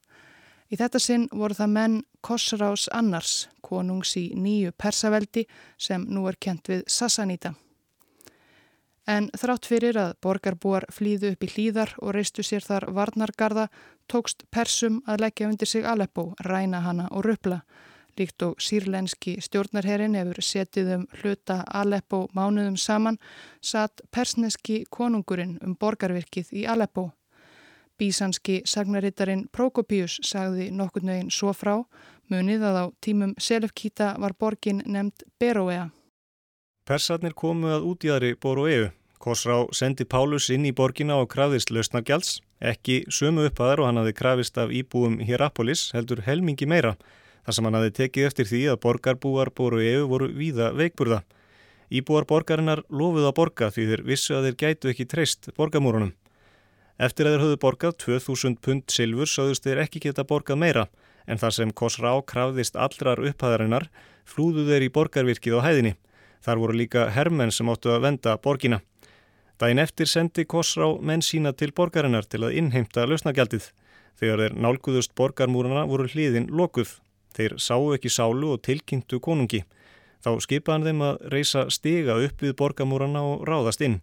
Í 0.70 0.78
þetta 0.78 1.02
sinn 1.02 1.28
voru 1.34 1.58
það 1.58 1.72
menn 1.76 1.96
Kossrás 2.26 2.88
Annars, 2.94 3.50
konungs 3.62 4.16
í 4.18 4.30
nýju 4.38 4.74
persaveldi 4.78 5.46
sem 5.78 6.06
nú 6.10 6.28
er 6.30 6.38
kent 6.42 6.70
við 6.70 6.84
Sassanita. 6.90 7.54
En 9.10 9.32
þrátt 9.34 9.66
fyrir 9.66 9.98
að 9.98 10.18
borgarbúar 10.22 10.86
flýðu 10.94 11.32
upp 11.34 11.46
í 11.46 11.50
hlýðar 11.54 11.96
og 11.98 12.14
reistu 12.14 12.46
sér 12.46 12.66
þar 12.66 12.86
varnargarða 12.94 13.70
tókst 14.10 14.46
persum 14.54 15.02
að 15.10 15.26
leggja 15.26 15.50
undir 15.50 15.70
sig 15.70 15.86
Aleppo, 15.86 16.34
ræna 16.46 16.84
hana 16.86 17.08
og 17.10 17.26
röpla 17.26 17.64
Líkt 18.20 18.44
og 18.44 18.58
sírlenski 18.60 19.38
stjórnarherin 19.40 20.18
hefur 20.20 20.44
setið 20.44 20.90
um 20.98 21.04
hluta 21.22 21.62
Aleppo 21.72 22.26
mánuðum 22.36 22.76
saman, 22.76 23.16
satt 23.64 24.02
persneski 24.12 24.82
konungurinn 24.92 25.54
um 25.64 25.78
borgarvirkið 25.80 26.50
í 26.52 26.66
Aleppo. 26.68 27.06
Bísanski 28.00 28.58
sagnarittarinn 28.68 29.46
Prokopius 29.56 30.18
sagði 30.28 30.68
nokkurnuðin 30.72 31.32
svo 31.32 31.54
frá, 31.56 31.78
munið 32.28 32.66
að 32.68 32.80
á 32.84 32.86
tímum 33.00 33.32
Selefkíta 33.40 34.10
var 34.20 34.36
borgin 34.40 34.84
nefnd 34.86 35.24
Beroea. 35.40 35.88
Persarnir 36.84 37.38
komu 37.40 37.72
að 37.72 37.88
útjæðri 37.94 38.34
Boroeu. 38.36 38.92
Kosrá 39.20 39.62
sendi 39.76 40.04
Pálus 40.04 40.50
inn 40.52 40.68
í 40.68 40.76
borgina 40.76 41.16
og 41.20 41.32
krafðist 41.32 41.72
lausnargjalds, 41.72 42.42
ekki 42.60 43.06
sömu 43.08 43.48
upphæðar 43.48 43.84
og 43.84 43.90
hann 43.90 44.04
hafi 44.04 44.16
krafist 44.20 44.60
af 44.60 44.76
íbúum 44.76 45.20
Hierapolis 45.24 45.90
heldur 45.96 46.24
helmingi 46.28 46.68
meira 46.68 46.98
þar 47.50 47.56
sem 47.58 47.66
hann 47.66 47.78
hafi 47.80 47.92
tekið 47.98 48.26
eftir 48.28 48.46
því 48.46 48.62
að 48.70 48.82
borgarbúar 48.84 49.50
boru 49.58 49.80
EU 49.82 50.06
voru 50.12 50.28
víða 50.38 50.70
veikburða. 50.78 51.24
Íbúar 51.90 52.28
borgarinnar 52.30 52.84
lofuð 52.94 53.26
að 53.26 53.38
borga 53.40 53.70
því 53.74 53.86
þeir 53.90 54.04
vissu 54.06 54.36
að 54.38 54.46
þeir 54.46 54.58
gætu 54.62 54.92
ekki 54.92 55.08
treyst 55.10 55.50
borgamúrunum. 55.58 56.12
Eftir 57.02 57.26
að 57.26 57.34
þeir 57.34 57.44
höfðu 57.46 57.60
borgað 57.64 57.96
2000 58.04 58.60
pund 58.62 58.94
silfur 58.94 59.32
sögðust 59.32 59.66
þeir 59.66 59.82
ekki 59.86 60.04
geta 60.04 60.28
borgað 60.30 60.62
meira 60.62 60.86
en 61.26 61.42
þar 61.42 61.58
sem 61.58 61.74
Kosrá 61.74 62.12
krafðist 62.30 62.78
allrar 62.78 63.24
upphæðarinnar 63.32 63.90
flúðu 64.30 64.68
þeir 64.70 64.86
í 64.86 64.94
borgarvirkið 64.94 65.58
á 65.58 65.66
hæðinni. 65.66 65.96
Þar 66.46 66.62
voru 66.62 66.78
líka 66.78 67.10
herrmenn 67.16 67.56
sem 67.56 67.70
áttu 67.72 67.90
að 67.96 68.06
venda 68.06 68.38
borgina. 68.38 68.84
Dæin 69.58 69.82
eftir 69.82 70.08
sendi 70.08 70.46
Kosrá 70.46 70.92
menn 71.02 71.26
sína 71.26 71.56
til 71.58 71.74
borgarinnar 71.74 72.30
til 72.30 72.46
að 72.46 72.62
innheimta 72.62 73.10
lausnagjaldið. 73.10 73.72
Þegar 74.20 74.46
þeir 74.46 74.60
nálguðust 74.62 75.18
borgarmúruna 75.18 75.88
voru 75.90 76.06
hliðin 76.12 76.52
lokuð 76.54 77.00
Þeir 77.40 77.54
sáu 77.56 77.94
ekki 77.96 78.10
sálu 78.12 78.50
og 78.58 78.64
tilkynntu 78.68 79.22
konungi. 79.24 79.62
Þá 80.20 80.34
skipaðan 80.44 80.88
þeim 80.90 81.04
að 81.08 81.20
reysa 81.32 81.62
stiga 81.72 82.18
upp 82.20 82.42
við 82.44 82.58
borgamúrana 82.60 83.22
og 83.24 83.46
ráðast 83.48 83.80
inn. 83.86 84.02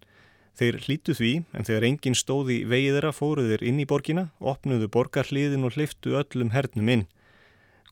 Þeir 0.57 0.79
hlítu 0.87 1.13
því, 1.13 1.33
en 1.53 1.67
þegar 1.69 1.85
engin 1.85 2.17
stóði 2.17 2.63
veiðra 2.65 3.11
fóruðir 3.13 3.61
inn 3.61 3.83
í 3.83 3.85
borgina, 3.85 4.31
opnuðu 4.41 4.89
borgarliðin 4.89 5.69
og 5.69 5.77
hliftu 5.77 6.15
öllum 6.17 6.55
hernum 6.55 6.89
inn. 6.95 7.05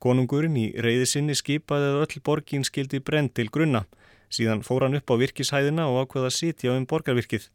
Konungurinn 0.01 0.57
í 0.57 0.65
reyði 0.81 1.11
sinni 1.11 1.37
skipaði 1.37 1.91
að 1.91 2.07
öll 2.07 2.23
borgin 2.25 2.65
skildi 2.65 3.03
brend 3.05 3.35
til 3.37 3.51
grunna. 3.53 3.85
Síðan 4.33 4.65
fór 4.65 4.87
hann 4.87 4.97
upp 4.97 5.13
á 5.13 5.21
virkishæðina 5.21 5.91
og 5.93 6.07
ákveða 6.07 6.33
að 6.33 6.39
sitja 6.39 6.73
um 6.73 6.89
borgarvirkið. 6.89 7.51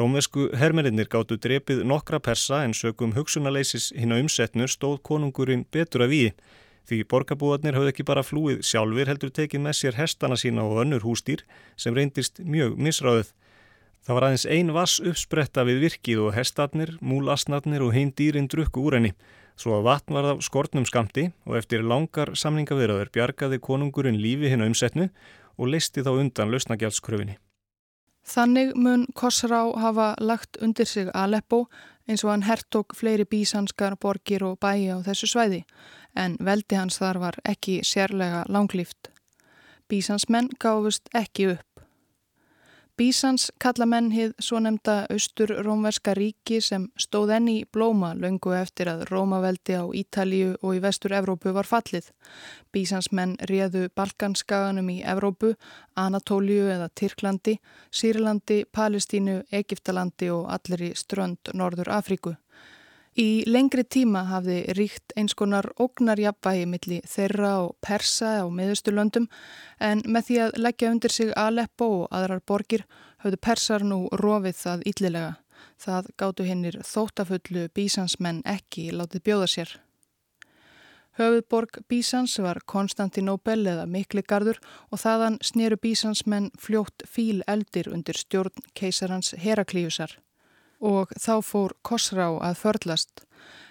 Rómvesku 0.00 0.48
hermerinnir 0.56 1.12
gáttu 1.12 1.36
drepið 1.36 1.84
nokkra 1.84 2.22
persa 2.24 2.62
en 2.64 2.72
sögum 2.72 3.12
hugsunarleisis 3.12 3.90
hinn 3.92 4.16
á 4.16 4.20
umsetnu 4.22 4.70
stóð 4.72 5.02
konungurinn 5.04 5.66
betur 5.68 6.06
að 6.06 6.12
víi. 6.16 6.32
Því 6.88 7.02
borgarbúarnir 7.10 7.76
hafði 7.76 7.92
ekki 7.92 8.06
bara 8.08 8.24
flúið 8.26 8.62
sjálfur 8.66 9.10
heldur 9.10 9.32
tekið 9.34 9.62
með 9.66 9.76
sér 9.78 9.98
hestana 10.00 10.38
sína 10.40 10.64
og 10.66 10.80
önnur 10.84 11.04
hústýr 11.04 11.44
sem 11.76 11.94
reyndist 11.94 12.40
mjög 12.42 12.78
misráðið. 12.80 13.34
Það 14.00 14.16
var 14.16 14.26
aðeins 14.26 14.46
ein 14.48 14.72
vass 14.72 15.02
uppspretta 15.04 15.66
við 15.68 15.82
virkið 15.84 16.22
og 16.24 16.32
hestarnir, 16.34 16.94
múlasnarnir 17.04 17.84
og 17.84 17.92
hinn 17.94 18.14
dýrin 18.16 18.48
drukku 18.48 18.82
úr 18.86 18.96
henni. 18.96 19.12
Svo 19.60 19.76
að 19.76 19.86
vatn 19.90 20.16
var 20.16 20.30
af 20.30 20.40
skortnum 20.46 20.86
skamti 20.88 21.26
og 21.44 21.58
eftir 21.60 21.84
langar 21.84 22.32
samningavirðaður 22.32 23.12
bjargaði 23.12 23.60
konungurinn 23.60 24.16
lífi 24.16 24.48
hinn 24.48 24.64
á 24.64 24.68
umsetnu 24.70 25.10
og 25.60 25.68
leisti 25.68 26.00
þá 26.00 26.14
undan 26.16 26.52
lausnagjálskröfinni. 26.54 27.36
Þannig 28.24 28.74
mun 28.76 29.06
Kossrá 29.16 29.62
hafa 29.80 30.14
lagt 30.20 30.56
undir 30.64 30.88
sig 30.88 31.08
Aleppo 31.14 31.66
eins 32.08 32.24
og 32.24 32.32
hann 32.32 32.44
hertog 32.48 32.94
fleiri 32.96 33.24
bísanskar 33.28 33.96
borgir 34.00 34.44
og 34.44 34.58
bæi 34.60 34.88
á 34.92 34.96
þessu 35.04 35.28
svæði 35.30 35.62
en 36.16 36.36
veldi 36.40 36.76
hans 36.76 36.98
þar 36.98 37.18
var 37.18 37.40
ekki 37.44 37.80
sérlega 37.84 38.44
langlýft. 38.48 39.10
Bísansmenn 39.88 40.52
gáfust 40.60 41.10
ekki 41.14 41.52
upp. 41.56 41.70
Bísans 43.00 43.46
kalla 43.56 43.86
menn 43.88 44.10
hið 44.12 44.34
svo 44.44 44.58
nefnda 44.60 45.06
austur-rómverska 45.08 46.12
ríki 46.18 46.58
sem 46.60 46.82
stóð 47.00 47.30
enni 47.38 47.54
blóma 47.72 48.10
löngu 48.12 48.52
eftir 48.52 48.90
að 48.92 49.06
Rómaveldi 49.08 49.78
á 49.80 49.88
Ítalíu 50.02 50.50
og 50.60 50.74
í 50.76 50.82
vestur-Evrópu 50.84 51.54
var 51.56 51.64
fallið. 51.64 52.10
Bísans 52.68 53.08
menn 53.16 53.38
réðu 53.48 53.86
Balkanskaganum 53.96 54.92
í 54.92 54.98
Evrópu, 55.14 55.54
Anatóliu 55.96 56.68
eða 56.74 56.90
Tyrklandi, 56.92 57.56
Sýrlandi, 57.88 58.66
Palestínu, 58.68 59.38
Egiptalandi 59.48 60.28
og 60.36 60.52
allir 60.52 60.90
í 60.90 60.92
strönd 60.92 61.54
Norður 61.56 61.94
Afríku. 61.96 62.36
Í 63.18 63.42
lengri 63.50 63.82
tíma 63.82 64.22
hafði 64.28 64.60
ríkt 64.78 65.12
eins 65.18 65.34
konar 65.34 65.66
ógnarjapvægi 65.82 66.66
milli 66.70 67.00
þeirra 67.10 67.56
og 67.64 67.72
persa 67.82 68.36
á 68.38 68.46
miðusturlöndum 68.46 69.26
en 69.82 70.02
með 70.06 70.26
því 70.28 70.36
að 70.44 70.58
leggja 70.62 70.90
undir 70.94 71.10
sig 71.10 71.32
Aleppo 71.34 71.88
og 72.04 72.06
aðrar 72.14 72.42
borgir 72.46 72.86
hafðu 73.18 73.40
persar 73.42 73.82
nú 73.82 74.06
rofið 74.14 74.56
það 74.62 74.86
yllilega. 74.92 75.32
Það 75.80 76.12
gáttu 76.22 76.46
hinnir 76.46 76.80
þóttafullu 76.86 77.66
bísansmenn 77.74 78.42
ekki 78.46 78.90
látið 78.94 79.26
bjóða 79.26 79.50
sér. 79.56 79.74
Höfuðborg 81.18 81.82
Bísans 81.90 82.38
var 82.38 82.62
Konstantinóbel 82.64 83.66
eða 83.66 83.90
Mikligarður 83.90 84.62
og 84.94 85.02
þaðan 85.02 85.42
snýru 85.42 85.82
bísansmenn 85.82 86.52
fljótt 86.54 87.02
fíl 87.10 87.42
eldir 87.50 87.90
undir 87.90 88.14
stjórn 88.14 88.70
keisarans 88.78 89.34
Heraklíusar 89.34 90.20
og 90.80 91.12
þá 91.20 91.34
fór 91.44 91.76
Kossrá 91.86 92.30
að 92.40 92.56
förlast. 92.62 93.24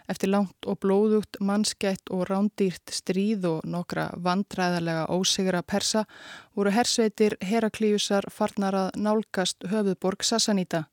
Eftir 0.09 0.31
langt 0.33 0.65
og 0.65 0.79
blóðugt, 0.81 1.37
mannskætt 1.39 2.09
og 2.09 2.25
rándýrt 2.29 2.89
stríð 2.93 3.45
og 3.45 3.65
nokkra 3.69 4.07
vandræðarlega 4.17 5.05
ósigra 5.13 5.61
persa 5.61 6.05
voru 6.57 6.73
hersveitir 6.73 7.35
Heraklíusar 7.45 8.25
farnar 8.33 8.77
að 8.77 8.89
nálgast 8.97 9.67
höfuðborg 9.69 10.25
Sassanita. 10.25 10.87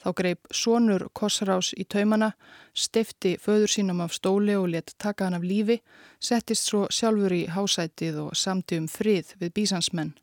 Þá 0.00 0.12
greip 0.16 0.52
sonur 0.52 1.06
Kossrás 1.16 1.74
í 1.76 1.84
taumana, 1.84 2.32
stifti 2.72 3.34
föður 3.40 3.72
sínum 3.72 4.00
af 4.04 4.14
stóli 4.16 4.56
og 4.56 4.70
let 4.72 4.94
taka 4.98 5.28
hann 5.28 5.36
af 5.36 5.44
lífi, 5.44 5.80
settist 6.20 6.68
svo 6.68 6.86
sjálfur 6.92 7.32
í 7.36 7.46
hásætið 7.52 8.22
og 8.26 8.36
samti 8.36 8.80
um 8.80 8.88
frið 8.88 9.34
við 9.40 9.56
bísansmenn. 9.60 10.14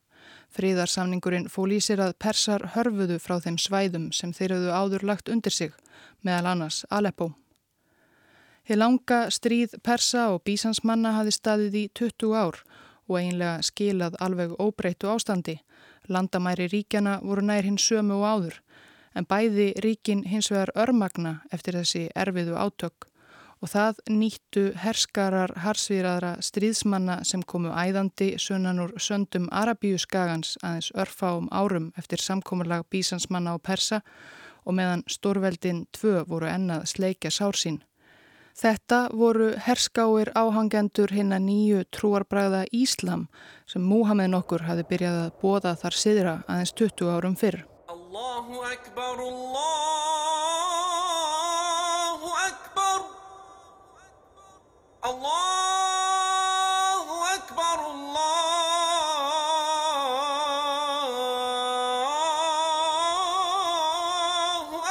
Fríðarsamningurinn 0.55 1.49
fól 1.51 1.71
í 1.75 1.79
sér 1.83 2.01
að 2.05 2.15
persar 2.23 2.63
hörfuðu 2.75 3.17
frá 3.19 3.37
þeim 3.43 3.57
svæðum 3.61 4.07
sem 4.15 4.31
þeir 4.33 4.55
hafðu 4.55 4.71
áður 4.71 5.05
lagt 5.09 5.29
undir 5.29 5.53
sig, 5.53 5.73
meðal 6.23 6.53
annars 6.53 6.85
Aleppo. 6.89 7.33
Hér 8.67 8.81
langa 8.81 9.19
stríð 9.31 9.77
persa 9.83 10.29
og 10.33 10.41
bísansmanna 10.47 11.13
hafi 11.15 11.31
staðið 11.35 11.75
í 11.81 11.83
20 11.95 12.33
ár 12.35 12.61
og 13.07 13.19
einlega 13.19 13.61
skilað 13.63 14.17
alveg 14.19 14.55
óbreytu 14.59 15.11
ástandi. 15.11 15.59
Landamæri 16.07 16.67
ríkjana 16.71 17.19
voru 17.23 17.43
nær 17.43 17.67
hins 17.67 17.83
sömu 17.87 18.19
og 18.19 18.25
áður, 18.27 18.57
en 19.15 19.27
bæði 19.27 19.69
ríkin 19.83 20.25
hins 20.27 20.51
vegar 20.51 20.71
örmagna 20.75 21.41
eftir 21.51 21.79
þessi 21.79 22.07
erfiðu 22.15 22.55
átök 22.59 23.07
og 23.61 23.71
það 23.71 24.01
nýttu 24.13 24.63
herskarar 24.77 25.53
harsvíraðra 25.63 26.35
stríðsmanna 26.45 27.21
sem 27.25 27.41
komu 27.41 27.71
æðandi 27.73 28.35
sunnan 28.41 28.81
úr 28.83 28.93
söndum 29.01 29.47
Arabíu 29.51 29.97
skagans 30.01 30.57
aðeins 30.61 30.91
örfáum 30.93 31.49
árum 31.51 31.91
eftir 31.97 32.21
samkominlag 32.21 32.85
bísansmanna 32.91 33.55
og 33.57 33.63
persa 33.65 34.01
og 34.67 34.77
meðan 34.77 35.03
stórveldin 35.09 35.85
tvö 35.95 36.23
voru 36.27 36.49
ennað 36.51 36.87
sleikja 36.91 37.31
sársín. 37.31 37.81
Þetta 38.57 39.03
voru 39.13 39.51
herskáir 39.61 40.31
áhangendur 40.33 41.13
hinn 41.13 41.35
að 41.35 41.45
nýju 41.45 41.83
trúarbræða 41.93 42.63
Íslam 42.73 43.27
sem 43.69 43.85
Múhammed 43.85 44.33
nokkur 44.33 44.65
hafi 44.65 44.85
byrjað 44.89 45.19
að 45.27 45.35
bóða 45.43 45.75
þar 45.77 46.01
siðra 46.01 46.35
aðeins 46.47 46.73
20 46.73 47.13
árum 47.13 47.37
fyrr. 47.37 47.61
Allahu 47.93 48.65
akbar, 48.65 49.21
Allah 49.21 50.06
Allahu 55.07 55.23
Akbar 57.35 57.77
Allahu 57.79 58.27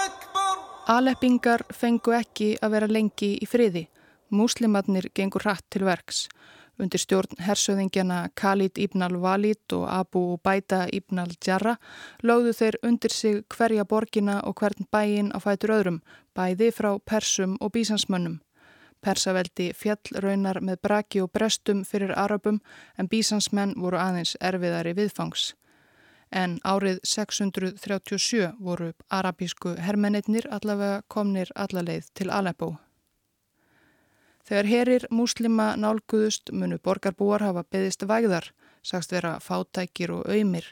Akbar 0.07 0.57
Aleppingar 0.89 1.61
fengu 1.69 2.17
ekki 2.17 2.57
að 2.63 2.73
vera 2.73 2.89
lengi 2.89 3.37
í 3.37 3.45
friði. 3.45 3.85
Múslimatnir 4.33 5.11
gengur 5.13 5.45
hratt 5.45 5.67
til 5.69 5.85
verks. 5.85 6.19
Undir 6.81 7.01
stjórn 7.05 7.37
hersöðingjana 7.45 8.33
Khalid 8.41 8.81
ibn 8.81 9.05
al-Walid 9.05 9.69
og 9.77 9.85
Abu 9.99 10.21
Ubaida 10.39 10.89
ibn 10.97 11.21
al-Jarra 11.21 11.77
lögðu 12.25 12.57
þeir 12.63 12.81
undir 12.89 13.13
sig 13.13 13.45
hverja 13.53 13.85
borgina 13.85 14.41
og 14.49 14.57
hvern 14.63 14.89
bæin 14.89 15.29
á 15.37 15.39
fætur 15.45 15.77
öðrum, 15.77 16.01
bæði 16.33 16.73
frá 16.73 16.97
persum 17.05 17.61
og 17.61 17.77
bísansmönnum. 17.77 18.46
Persaveldi 19.07 19.69
fjall 19.79 20.19
raunar 20.23 20.59
með 20.59 20.81
braki 20.83 21.21
og 21.23 21.31
brestum 21.31 21.85
fyrir 21.87 22.11
arabum 22.19 22.59
en 22.99 23.07
bísansmenn 23.07 23.77
voru 23.79 24.01
aðeins 24.03 24.35
erfiðari 24.41 24.97
viðfangs. 24.99 25.53
En 26.35 26.57
árið 26.67 26.99
637 27.07 28.57
voru 28.59 28.91
arabísku 29.15 29.77
hermennir 29.79 30.49
allavega 30.51 31.05
komnir 31.07 31.53
allaleið 31.55 32.11
til 32.19 32.33
Aleppo. 32.35 32.73
Þegar 34.47 34.71
herir 34.71 35.07
múslima 35.11 35.73
nálguðust 35.79 36.53
munu 36.55 36.79
borgarbúar 36.83 37.43
hafa 37.43 37.65
beðist 37.71 38.03
vægðar, 38.07 38.53
sagst 38.83 39.15
vera 39.15 39.39
fátækir 39.43 40.13
og 40.15 40.27
auðmir, 40.31 40.69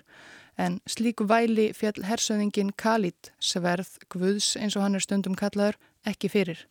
en 0.58 0.78
slík 0.86 1.22
væli 1.26 1.72
fjall 1.74 2.06
hersöðingin 2.06 2.70
Khalid, 2.78 3.32
sverð, 3.38 3.96
guðs 4.10 4.54
eins 4.58 4.76
og 4.78 4.86
hann 4.86 4.94
er 4.94 5.02
stundum 5.02 5.34
kallaður, 5.38 5.78
ekki 6.06 6.30
fyrir. 6.30 6.66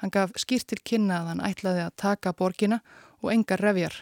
Hann 0.00 0.12
gaf 0.14 0.32
skýrt 0.36 0.70
til 0.72 0.80
kynna 0.84 1.20
að 1.20 1.28
hann 1.32 1.44
ætlaði 1.48 1.84
að 1.86 1.96
taka 1.96 2.32
borgina 2.32 2.80
og 3.20 3.32
engar 3.34 3.62
revjar. 3.62 3.94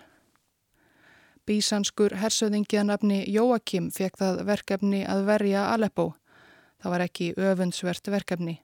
Bísanskur 1.47 2.15
hersöðingjanafni 2.21 3.25
Jóakim 3.33 3.89
fekk 3.91 4.21
það 4.21 4.43
verkefni 4.47 5.01
að 5.09 5.25
verja 5.27 5.65
Aleppo. 5.73 6.13
Það 6.81 6.93
var 6.95 7.05
ekki 7.07 7.33
öfundsvert 7.37 8.11
verkefni. 8.13 8.61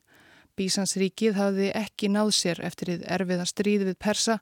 Bísansríkið 0.56 1.34
hafði 1.36 1.72
ekki 1.76 2.08
náð 2.12 2.30
sér 2.36 2.62
eftir 2.64 2.92
því 2.92 3.10
erfiða 3.16 3.48
stríð 3.48 3.88
við 3.90 3.98
Persa 4.00 4.38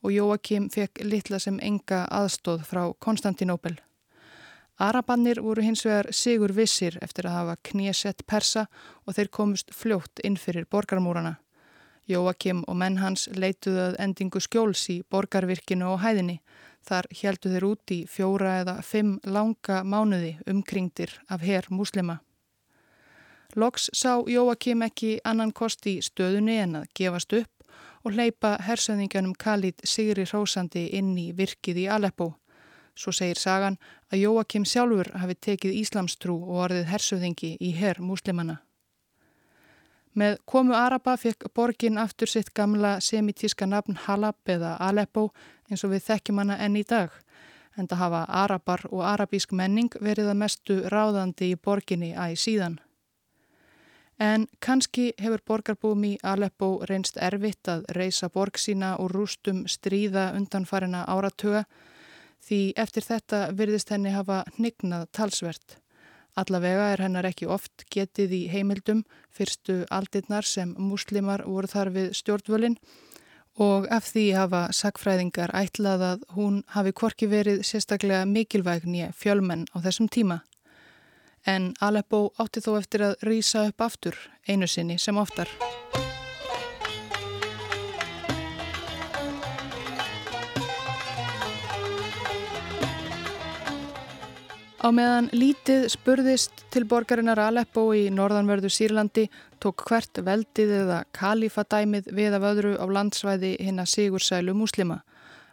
og 0.00 0.14
Jóakim 0.14 0.70
fekk 0.72 1.02
litla 1.04 1.40
sem 1.42 1.58
enga 1.60 2.04
aðstóð 2.20 2.62
frá 2.68 2.82
Konstantinópel. 3.02 3.74
Arabannir 4.78 5.40
voru 5.42 5.64
hins 5.66 5.82
vegar 5.82 6.12
sigur 6.14 6.54
vissir 6.54 7.00
eftir 7.02 7.26
að 7.26 7.36
hafa 7.40 7.58
knésett 7.70 8.22
Persa 8.30 8.68
og 9.04 9.16
þeir 9.16 9.30
komust 9.34 9.74
fljótt 9.74 10.22
inn 10.24 10.38
fyrir 10.38 10.68
borgarmúrana. 10.70 11.34
Jóakim 12.08 12.62
og 12.66 12.78
menn 12.80 12.96
hans 13.02 13.26
leituðu 13.34 13.82
að 13.90 13.98
endingu 14.04 14.40
skjóls 14.40 14.86
í 14.92 15.02
borgarvirkinu 15.10 15.90
og 15.92 16.00
hæðinni. 16.04 16.38
Þar 16.88 17.08
heldu 17.20 17.52
þeir 17.52 17.66
út 17.68 17.92
í 17.92 17.98
fjóra 18.08 18.54
eða 18.62 18.78
fimm 18.82 19.18
langa 19.24 19.82
mánuði 19.84 20.38
umkringdir 20.48 21.12
af 21.28 21.44
herr 21.44 21.68
muslima. 21.70 22.20
Loks 23.56 23.90
sá 23.92 24.20
Jóakim 24.28 24.84
ekki 24.84 25.18
annan 25.24 25.52
kost 25.52 25.86
í 25.88 25.98
stöðunni 26.04 26.58
en 26.62 26.82
að 26.82 26.90
gefast 26.94 27.32
upp 27.32 27.58
og 28.04 28.14
hleypa 28.14 28.56
hersöðingjanum 28.64 29.34
Khalid 29.36 29.80
Sigri 29.84 30.24
Rósandi 30.28 30.86
inn 30.98 31.16
í 31.18 31.32
virkið 31.36 31.82
í 31.84 31.88
Aleppo. 31.92 32.34
Svo 32.98 33.12
segir 33.12 33.38
sagan 33.38 33.76
að 34.12 34.24
Jóakim 34.24 34.64
sjálfur 34.66 35.12
hafi 35.18 35.36
tekið 35.48 35.76
Íslamstrú 35.82 36.38
og 36.38 36.64
orðið 36.68 36.88
hersöðingi 36.92 37.52
í 37.60 37.74
herr 37.78 38.00
muslimana. 38.02 38.58
Með 40.18 40.38
komu 40.50 40.74
Araba 40.74 41.14
fekk 41.20 41.46
borgin 41.54 41.98
aftur 42.00 42.30
sitt 42.30 42.48
gamla 42.56 42.96
semitíska 43.04 43.66
nafn 43.70 43.98
Halab 44.06 44.50
eða 44.50 44.72
Aleppo 44.82 45.28
eins 45.70 45.84
og 45.86 45.92
við 45.92 46.06
þekkjum 46.08 46.40
hana 46.42 46.56
enn 46.64 46.78
í 46.80 46.82
dag. 46.82 47.12
En 47.78 47.86
það 47.86 48.02
hafa 48.02 48.22
Arabar 48.40 48.82
og 48.90 49.04
arabísk 49.06 49.52
menning 49.54 49.94
verið 50.02 50.32
að 50.32 50.40
mestu 50.40 50.78
ráðandi 50.90 51.52
í 51.52 51.58
borginni 51.62 52.10
æg 52.18 52.34
síðan. 52.42 52.80
En 54.18 54.48
kannski 54.58 55.12
hefur 55.22 55.44
borgarbúum 55.46 56.02
í 56.08 56.14
Aleppo 56.26 56.72
reynst 56.90 57.20
erfitt 57.22 57.70
að 57.70 57.84
reysa 57.94 58.26
borg 58.34 58.58
sína 58.58 58.96
og 58.98 59.12
rústum 59.14 59.66
stríða 59.70 60.32
undanfarina 60.34 61.04
áratuga 61.06 61.62
því 62.48 62.62
eftir 62.74 63.06
þetta 63.06 63.44
virðist 63.54 63.94
henni 63.94 64.16
hafa 64.16 64.42
hnignað 64.56 65.06
talsvert. 65.12 65.78
Allavega 66.38 66.92
er 66.92 67.02
hennar 67.02 67.26
ekki 67.26 67.48
oft 67.50 67.84
getið 67.94 68.34
í 68.36 68.40
heimildum. 68.52 69.04
Fyrstu 69.34 69.82
aldirnar 69.90 70.46
sem 70.46 70.74
muslimar 70.78 71.44
voru 71.46 71.70
þar 71.70 71.92
við 71.96 72.10
stjórnvölinn. 72.20 72.78
Og 73.58 73.88
af 73.90 74.06
því 74.12 74.24
hafa 74.38 74.60
sagfræðingar 74.70 75.50
ætlað 75.58 76.04
að 76.12 76.26
hún 76.36 76.60
hafi 76.76 76.94
korki 76.94 77.26
verið 77.26 77.64
sérstaklega 77.66 78.22
mikilvægni 78.30 79.10
fjölmenn 79.18 79.66
á 79.74 79.82
þessum 79.82 80.06
tíma. 80.06 80.44
En 81.46 81.72
Aleppo 81.80 82.28
átti 82.38 82.62
þó 82.62 82.76
eftir 82.78 83.08
að 83.08 83.18
rýsa 83.26 83.66
upp 83.72 83.88
aftur 83.88 84.18
einu 84.46 84.70
sinni 84.70 84.98
sem 84.98 85.18
oftar. 85.18 85.50
Á 94.78 94.94
meðan 94.94 95.26
lítið 95.34 95.88
spurðist 95.90 96.62
til 96.70 96.84
borgarinnar 96.86 97.40
Aleppo 97.42 97.88
í 97.98 98.04
norðanverðu 98.14 98.70
Sýrlandi 98.70 99.24
tók 99.58 99.82
hvert 99.88 100.20
veldið 100.22 100.74
eða 100.84 100.98
kalifadæmið 101.18 102.12
við 102.14 102.36
af 102.38 102.46
öðru 102.52 102.74
á 102.78 102.86
landsvæði 102.86 103.56
hinn 103.58 103.82
að 103.82 103.90
sigursælu 103.96 104.54
muslima. 104.54 105.00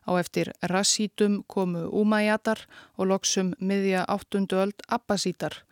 Á 0.06 0.14
eftir 0.22 0.52
Rassítum 0.70 1.40
komu 1.50 1.88
Umayyatar 1.90 2.68
og 3.02 3.10
loksum 3.10 3.56
miðja 3.58 4.06
áttundu 4.06 4.62
öld 4.62 4.86
Abbasítar 4.86 5.66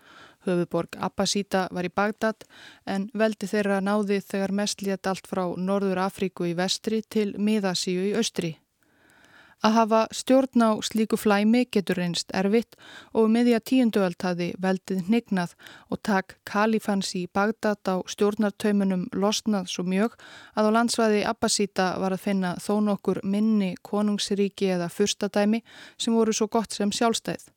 Höfuborg 0.45 0.97
Abbasíta 0.99 1.67
var 1.71 1.87
í 1.87 1.91
Bagdad 1.93 2.43
en 2.89 3.07
veldi 3.13 3.47
þeirra 3.47 3.79
náði 3.83 4.19
þegar 4.25 4.55
mest 4.59 4.83
létt 4.83 5.07
allt 5.07 5.29
frá 5.29 5.45
Norður 5.57 6.03
Afríku 6.07 6.49
í 6.49 6.57
vestri 6.57 7.01
til 7.15 7.31
Miðasíu 7.37 8.09
í 8.09 8.15
austri. 8.19 8.55
Að 9.63 9.75
hafa 9.77 9.99
stjórn 10.11 10.59
á 10.59 10.71
slíku 10.83 11.15
flæmi 11.15 11.61
getur 11.71 11.95
reynst 11.95 12.33
erfitt 12.35 12.75
og 13.15 13.29
meðja 13.31 13.61
um 13.61 13.63
tíunduöld 13.69 14.19
hafi 14.19 14.49
veldið 14.59 15.05
hnignað 15.07 15.53
og 15.87 16.01
takk 16.03 16.35
kalifans 16.43 17.13
í 17.15 17.21
Bagdad 17.31 17.79
á 17.87 18.03
stjórnartaumunum 18.03 19.05
losnað 19.15 19.71
svo 19.71 19.87
mjög 19.87 20.17
að 20.59 20.67
á 20.67 20.75
landsvæði 20.75 21.23
Abbasíta 21.31 21.87
var 22.03 22.11
að 22.11 22.25
finna 22.25 22.53
þó 22.59 22.81
nokkur 22.89 23.21
minni 23.23 23.77
konungsríki 23.79 24.67
eða 24.75 24.91
fyrstadæmi 24.91 25.63
sem 25.97 26.11
voru 26.11 26.35
svo 26.35 26.49
gott 26.51 26.75
sem 26.75 26.91
sjálfstæð. 26.91 27.47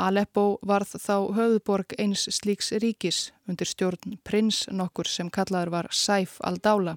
Aleppo 0.00 0.58
varð 0.64 0.96
þá 0.96 1.28
höfðborg 1.36 1.92
eins 2.00 2.24
slíks 2.32 2.72
ríkis 2.80 3.34
undir 3.46 3.68
stjórn 3.68 4.16
prins 4.24 4.64
nokkur 4.72 5.06
sem 5.06 5.28
kallaður 5.28 5.76
var 5.76 5.92
Saif 5.92 6.40
al-Dála. 6.40 6.96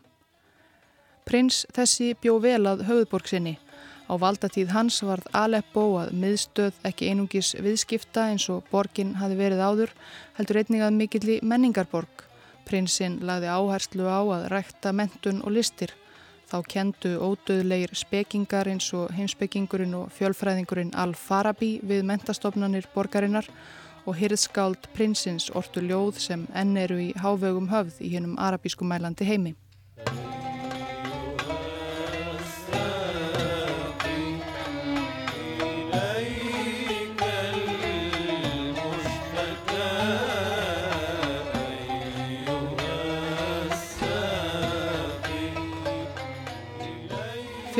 Prins 1.27 1.65
þessi 1.75 2.13
bjó 2.15 2.39
vel 2.39 2.63
að 2.63 2.87
höfðborg 2.87 3.27
sinni. 3.27 3.59
Á 4.07 4.13
valdatíð 4.15 4.71
hans 4.71 5.01
varð 5.03 5.27
Aleppo 5.35 5.83
að 5.99 6.13
miðstöð 6.15 6.79
ekki 6.87 7.09
einungis 7.11 7.51
viðskipta 7.59 8.29
eins 8.31 8.47
og 8.53 8.63
borgin 8.71 9.17
hafi 9.19 9.35
verið 9.35 9.63
áður, 9.63 9.93
heldur 10.39 10.61
einnig 10.61 10.83
að 10.85 10.97
mikilli 11.01 11.39
menningarborg. 11.43 12.23
Prinsinn 12.67 13.19
lagði 13.27 13.51
áherslu 13.51 14.07
á 14.07 14.19
að 14.23 14.47
rækta 14.53 14.93
mentun 14.95 15.43
og 15.43 15.55
listir. 15.59 15.91
Þá 16.47 16.61
kendu 16.71 17.11
ódöðleir 17.19 17.91
spekingar 17.91 18.69
eins 18.71 18.87
og 18.95 19.11
heimspekingurinn 19.11 19.97
og 19.99 20.13
fjölfræðingurinn 20.15 20.93
Al-Farabi 20.95 21.73
við 21.83 22.07
mentastofnanir 22.07 22.87
borgarinnar 22.93 23.49
og 24.07 24.15
hyrðskáld 24.15 24.87
prinsins 24.95 25.49
ortu 25.51 25.83
ljóð 25.83 26.21
sem 26.23 26.47
enn 26.55 26.77
eru 26.79 27.01
í 27.09 27.09
hávegum 27.19 27.67
höfð 27.73 27.99
í 27.99 28.13
hennum 28.15 28.39
arabísku 28.39 28.87
mælandi 28.87 29.27
heimi. 29.27 29.57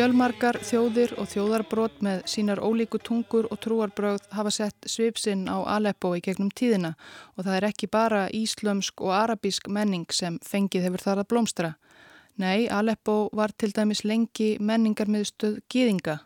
Fjölmarkar 0.07 0.55
þjóðir 0.63 1.11
og 1.19 1.25
þjóðarbrot 1.27 1.97
með 2.05 2.21
sínar 2.31 2.61
ólíku 2.63 2.95
tungur 3.03 3.49
og 3.51 3.59
trúarbröð 3.59 4.29
hafa 4.31 4.53
sett 4.55 4.87
svipsinn 4.87 5.41
á 5.51 5.67
Aleppo 5.67 6.13
í 6.15 6.21
gegnum 6.23 6.47
tíðina 6.47 6.93
og 7.35 7.43
það 7.43 7.57
er 7.57 7.65
ekki 7.67 7.89
bara 7.91 8.21
íslömsk 8.31 9.03
og 9.03 9.11
arabísk 9.11 9.67
menning 9.67 10.07
sem 10.15 10.37
fengið 10.47 10.87
hefur 10.87 11.03
þar 11.03 11.21
að 11.25 11.27
blómstra. 11.33 11.73
Nei, 12.39 12.69
Aleppo 12.71 13.17
var 13.35 13.51
til 13.51 13.73
dæmis 13.75 14.05
lengi 14.07 14.53
menningarmiðstöð 14.63 15.59
gýðinga. 15.67 16.21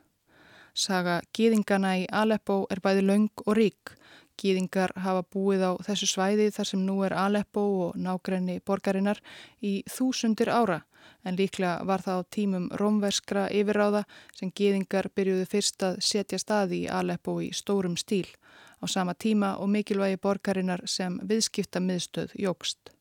Saga 0.77 1.17
gýðingana 1.33 1.95
í 2.03 2.05
Aleppo 2.05 2.67
er 2.69 2.85
bæði 2.85 3.07
laung 3.09 3.45
og 3.47 3.57
rík. 3.57 3.95
Gýðingar 4.41 4.95
hafa 4.97 5.21
búið 5.33 5.65
á 5.69 5.71
þessu 5.85 6.07
svæði 6.09 6.47
þar 6.55 6.69
sem 6.71 6.85
nú 6.85 7.01
er 7.05 7.13
Aleppo 7.13 7.63
og 7.87 7.99
nágrenni 7.99 8.59
borgarinnar 8.65 9.21
í 9.61 9.81
þúsundir 9.89 10.49
ára 10.49 10.81
en 11.25 11.37
líklega 11.37 11.85
var 11.85 12.01
það 12.05 12.21
á 12.21 12.29
tímum 12.35 12.69
rómverskra 12.81 13.47
yfirráða 13.53 14.05
sem 14.37 14.53
geðingar 14.57 15.11
byrjuðu 15.15 15.49
fyrst 15.49 15.85
að 15.85 15.99
setja 16.05 16.39
staði 16.41 16.85
í 16.85 16.89
Aleppo 16.89 17.37
í 17.41 17.51
stórum 17.53 17.97
stíl 17.97 18.27
á 18.81 18.85
sama 18.89 19.13
tíma 19.13 19.55
og 19.61 19.69
mikilvægi 19.69 20.21
borgarinnar 20.21 20.81
sem 20.85 21.19
viðskipta 21.29 21.83
miðstöð 21.83 22.33
jógst. 22.45 23.00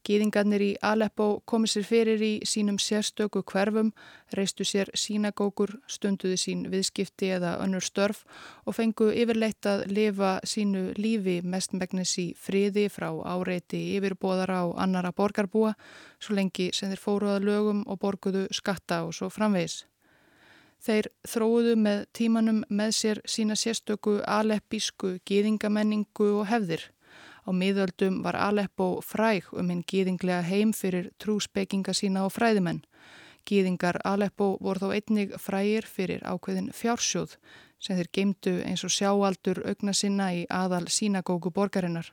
Gýðingarnir 0.00 0.62
í 0.64 0.68
Aleppo 0.80 1.42
komið 1.50 1.70
sér 1.74 1.84
fyrir 1.84 2.22
í 2.24 2.30
sínum 2.48 2.78
sérstöku 2.80 3.42
hverfum, 3.44 3.90
reistu 4.32 4.64
sér 4.64 4.88
sínagókur, 4.96 5.74
stunduði 5.84 6.38
sín 6.40 6.62
viðskipti 6.72 7.28
eða 7.36 7.58
önnur 7.60 7.84
störf 7.84 8.22
og 8.64 8.78
fengu 8.78 9.10
yfirleitt 9.12 9.68
að 9.68 9.84
lifa 9.92 10.38
sínu 10.40 10.94
lífi 10.96 11.40
mestmægnis 11.44 12.14
í 12.22 12.26
friði 12.32 12.86
frá 12.88 13.10
áreiti 13.34 13.82
yfirbóðara 13.98 14.62
og 14.70 14.78
annara 14.80 15.12
borgarbúa, 15.12 15.74
svo 16.16 16.38
lengi 16.38 16.70
sem 16.72 16.88
þeir 16.88 17.04
fóruða 17.04 17.36
lögum 17.44 17.84
og 17.86 18.00
borguðu 18.00 18.46
skatta 18.56 19.02
og 19.04 19.12
svo 19.14 19.28
framvegis. 19.28 19.82
Þeir 20.80 21.10
þróuðu 21.28 21.74
með 21.76 22.06
tímanum 22.16 22.62
með 22.72 22.94
sér 22.96 23.20
sína 23.28 23.52
sérstöku 23.52 24.22
aleppísku 24.24 25.18
gýðingamenningu 25.28 26.30
og 26.40 26.48
hefðir. 26.48 26.86
Á 27.46 27.50
miðöldum 27.56 28.20
var 28.24 28.36
Aleppo 28.36 29.00
fræg 29.04 29.48
um 29.52 29.70
hinn 29.72 29.82
gýðinglega 29.88 30.42
heim 30.44 30.72
fyrir 30.76 31.10
trúspekinga 31.22 31.94
sína 31.96 32.26
og 32.26 32.34
fræðimenn. 32.36 32.82
Gýðingar 33.48 34.00
Aleppo 34.04 34.56
voru 34.60 34.84
þó 34.84 34.94
einnig 34.94 35.34
frægir 35.40 35.88
fyrir 35.88 36.24
ákveðin 36.28 36.70
fjársjóð 36.76 37.36
sem 37.80 37.96
þeir 37.96 38.10
geimdu 38.12 38.56
eins 38.68 38.84
og 38.84 38.92
sjáaldur 38.92 39.62
augna 39.64 39.94
sinna 39.96 40.28
í 40.36 40.44
aðal 40.52 40.86
sínagóku 40.92 41.50
borgarinnar. 41.50 42.12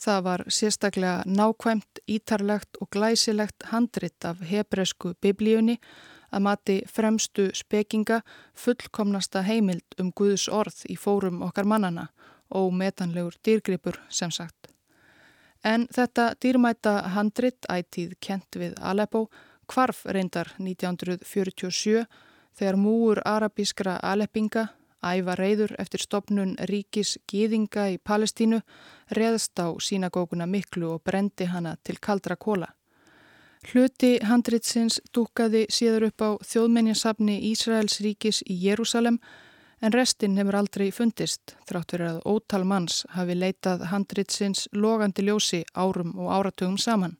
Það 0.00 0.22
var 0.24 0.44
sérstaklega 0.48 1.26
nákvæmt, 1.28 2.00
ítarlegt 2.08 2.78
og 2.80 2.88
glæsilegt 2.88 3.68
handrit 3.68 4.24
af 4.24 4.40
hebresku 4.40 5.12
biblíunni 5.20 5.76
að 6.32 6.44
mati 6.46 6.76
fremstu 6.88 7.50
spekinga 7.54 8.22
fullkomnasta 8.56 9.42
heimild 9.44 9.98
um 10.00 10.12
Guðs 10.16 10.48
orð 10.48 10.86
í 10.88 10.96
fórum 10.96 11.42
okkar 11.44 11.68
mannana 11.68 12.08
og 12.50 12.72
metanlegur 12.74 13.36
dýrgripur 13.44 14.00
sem 14.08 14.30
sagt. 14.30 14.70
En 15.64 15.86
þetta 15.92 16.34
dýrmæta 16.40 16.94
handrit 17.14 17.66
ætíð 17.68 18.16
kent 18.20 18.56
við 18.56 18.74
Aleppo 18.80 19.28
kvarf 19.68 20.04
reyndar 20.06 20.54
1947 20.58 22.06
þegar 22.58 22.76
múur 22.76 23.20
arabískra 23.24 23.98
Aleppinga, 24.02 24.66
æfa 25.04 25.36
reyður 25.38 25.76
eftir 25.80 26.02
stopnun 26.02 26.56
ríkis 26.68 27.16
gýðinga 27.30 27.86
í 27.94 27.98
Palestínu, 27.98 28.60
reðst 29.16 29.60
á 29.60 29.72
sínagókuna 29.80 30.46
miklu 30.46 30.96
og 30.96 31.04
brendi 31.04 31.48
hana 31.48 31.76
til 31.84 31.96
kaldra 32.00 32.36
kóla. 32.36 32.68
Hluti 33.70 34.18
handritsins 34.24 35.00
dúkaði 35.12 35.66
síður 35.68 36.08
upp 36.08 36.24
á 36.24 36.30
þjóðmenjansafni 36.48 37.36
Ísraels 37.50 38.00
ríkis 38.00 38.40
í 38.48 38.56
Jérúsalem 38.64 39.18
en 39.80 39.92
restinn 39.92 40.36
hefur 40.40 40.58
aldrei 40.60 40.90
fundist 40.92 41.54
þrátt 41.68 41.94
verið 41.96 42.10
að 42.12 42.22
ótal 42.34 42.62
manns 42.68 43.02
hafi 43.16 43.36
leitað 43.36 43.86
handritsins 43.92 44.68
logandi 44.72 45.24
ljósi 45.26 45.64
árum 45.74 46.16
og 46.18 46.32
áratugum 46.36 46.78
saman. 46.78 47.16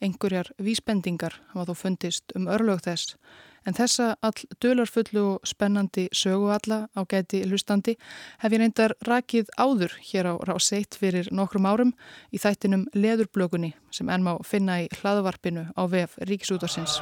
Engurjar 0.00 0.48
vísbendingar 0.56 1.36
hafa 1.52 1.70
þó 1.70 1.80
fundist 1.84 2.36
um 2.36 2.48
örlög 2.48 2.84
þess 2.86 3.16
en 3.68 3.76
þessa 3.76 4.14
all 4.24 4.46
dölarfullu 4.62 5.24
og 5.34 5.48
spennandi 5.48 6.06
sögu 6.16 6.50
alla 6.54 6.80
á 6.96 7.00
gæti 7.04 7.42
hlustandi 7.44 7.96
hef 8.40 8.52
ég 8.52 8.62
reyndar 8.62 8.96
rakið 9.06 9.52
áður 9.60 9.96
hér 10.10 10.32
á 10.32 10.34
Ráseitt 10.48 10.96
fyrir 10.96 11.28
nokkrum 11.32 11.68
árum 11.68 11.94
í 12.32 12.40
þættinum 12.40 12.88
Leðurblögunni 12.96 13.74
sem 13.92 14.08
enn 14.08 14.24
má 14.24 14.36
finna 14.44 14.80
í 14.84 14.88
hlaðvarpinu 15.00 15.68
á 15.76 15.82
VF 15.84 16.16
Ríkisútarsins. 16.24 17.00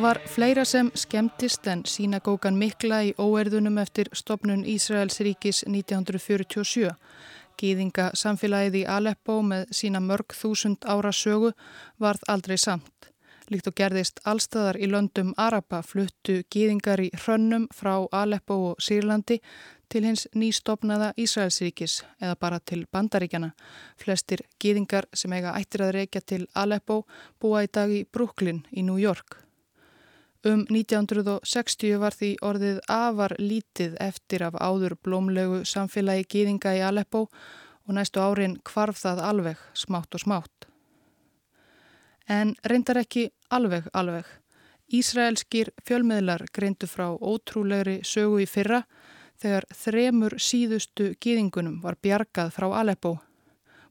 Það 0.00 0.06
var 0.08 0.18
fleira 0.32 0.62
sem 0.64 0.88
skemmtist 0.96 1.66
en 1.68 1.82
sínagókan 1.84 2.56
mikla 2.56 3.02
í 3.04 3.10
óerðunum 3.20 3.76
eftir 3.82 4.08
stopnun 4.16 4.62
Ísraels 4.64 5.18
ríkis 5.20 5.58
1947. 5.68 6.94
Gýðinga 7.60 8.06
samfélagið 8.16 8.78
í 8.78 8.86
Aleppo 8.88 9.36
með 9.44 9.74
sína 9.76 10.00
mörg 10.00 10.32
þúsund 10.32 10.86
ára 10.88 11.10
sögu 11.12 11.50
varð 12.00 12.24
aldrei 12.32 12.56
samt. 12.56 13.10
Líkt 13.52 13.68
og 13.68 13.76
gerðist 13.76 14.22
allstæðar 14.24 14.78
í 14.80 14.88
löndum 14.88 15.34
Araba 15.36 15.82
fluttu 15.84 16.38
gýðingar 16.48 17.04
í 17.04 17.10
hrönnum 17.18 17.68
frá 17.68 17.98
Aleppo 18.22 18.56
og 18.70 18.80
Sýrlandi 18.80 19.36
til 19.92 20.06
hins 20.08 20.24
nýstopnaða 20.32 21.10
Ísraelsríkis 21.20 21.98
eða 22.22 22.40
bara 22.40 22.62
til 22.64 22.86
bandaríkjana. 22.88 23.52
Flestir 24.00 24.46
gýðingar 24.64 25.12
sem 25.12 25.36
eiga 25.36 25.52
ættir 25.60 25.84
að 25.90 25.94
reykja 26.00 26.24
til 26.24 26.42
Aleppo 26.54 27.02
búa 27.36 27.66
í 27.68 27.68
dag 27.68 27.92
í 27.92 28.06
Brooklyn 28.08 28.64
í 28.72 28.88
New 28.88 28.96
York. 28.96 29.42
Um 30.40 30.62
1960 30.72 31.98
var 32.00 32.14
því 32.16 32.28
orðið 32.40 32.78
afar 32.88 33.34
lítið 33.36 33.98
eftir 34.00 34.40
af 34.46 34.54
áður 34.56 34.94
blómlegu 35.04 35.58
samfélagi 35.68 36.24
gýðinga 36.32 36.72
í 36.78 36.80
Aleppo 36.80 37.26
og 37.28 37.92
næstu 37.92 38.22
árin 38.24 38.54
kvarf 38.64 39.02
það 39.02 39.20
alveg, 39.20 39.58
smátt 39.76 40.16
og 40.16 40.22
smátt. 40.24 40.64
En 42.24 42.54
reyndar 42.64 43.02
ekki 43.02 43.26
alveg 43.52 43.90
alveg. 43.92 44.24
Ísraelskir 44.88 45.74
fjölmiðlar 45.84 46.46
greindu 46.56 46.88
frá 46.88 47.10
ótrúlegri 47.12 48.00
sögu 48.00 48.40
í 48.40 48.48
fyrra 48.48 48.86
þegar 49.42 49.68
þremur 49.76 50.38
síðustu 50.40 51.12
gýðingunum 51.20 51.82
var 51.84 52.00
bjargað 52.00 52.56
frá 52.56 52.70
Aleppo. 52.80 53.18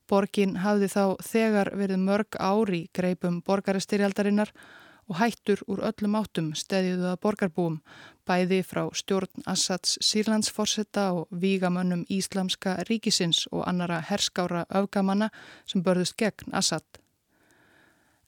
Borgin 0.10 0.58
hafði 0.66 0.90
þá 0.90 1.04
þegar 1.22 1.76
verið 1.78 2.06
mörg 2.10 2.42
ári 2.42 2.88
greipum 2.90 3.44
borgaristyrjaldarinnar 3.46 4.50
og 4.50 4.78
hættur 5.18 5.64
úr 5.66 5.82
öllum 5.88 6.18
áttum 6.20 6.52
stæðjuðu 6.54 7.08
að 7.10 7.20
borgarbúum, 7.24 7.78
bæði 8.30 8.60
frá 8.62 8.84
stjórn 8.94 9.46
Assads 9.50 9.98
sírlandsforsetta 10.06 11.08
og 11.18 11.28
vígamönnum 11.34 12.06
Íslamska 12.10 12.76
ríkisins 12.90 13.48
og 13.52 13.66
annara 13.68 14.04
herskára 14.06 14.66
öfgamanna 14.70 15.32
sem 15.66 15.82
börðust 15.82 16.18
gegn 16.18 16.54
Assad. 16.54 16.86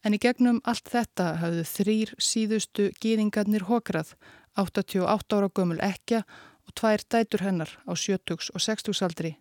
En 0.02 0.17
í 0.17 0.22
gegnum 0.22 0.62
allt 0.65 0.89
þetta 0.89 1.36
hafðu 1.44 1.67
þrýr 1.70 2.15
síðustu 2.17 2.89
gýðingarnir 3.04 3.67
hokrað, 3.70 4.15
88 4.58 5.38
ára 5.38 5.50
gömul 5.54 5.78
ekja 5.86 6.24
og 6.65 6.74
tvær 6.74 7.06
dætur 7.06 7.46
hennar 7.46 7.78
á 7.86 7.94
70 7.94 8.50
og 8.56 8.65
60 8.65 9.06
aldri. 9.06 9.36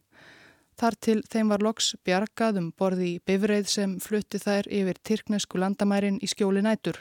Þar 0.80 0.96
til 1.04 1.18
þeim 1.28 1.50
var 1.52 1.64
loks 1.64 1.94
bjargað 2.08 2.60
um 2.60 2.70
borði 2.72 3.14
í 3.14 3.20
bifreið 3.28 3.66
sem 3.68 3.98
flutti 4.00 4.40
þær 4.40 4.68
yfir 4.68 5.00
Tyrknesku 5.04 5.60
landamærin 5.60 6.20
í 6.24 6.28
skjóli 6.30 6.62
nætur. 6.64 7.00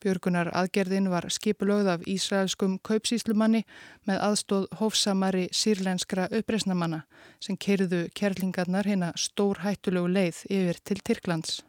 Björgunar 0.00 0.48
aðgerðin 0.56 1.10
var 1.12 1.26
skipulögð 1.28 1.90
af 1.94 2.04
Ísraelskum 2.08 2.78
kaupsíslumanni 2.86 3.64
með 4.08 4.22
aðstóð 4.28 4.68
hófsamari 4.80 5.48
sírlenskra 5.52 6.28
uppreysnamanna 6.32 7.02
sem 7.40 7.58
kerðu 7.60 8.06
kerlingarnar 8.16 8.88
hérna 8.88 9.10
stór 9.16 9.60
hættulegu 9.64 10.08
leið 10.08 10.44
yfir 10.48 10.80
til 10.84 11.02
Tyrklands. 11.04 11.60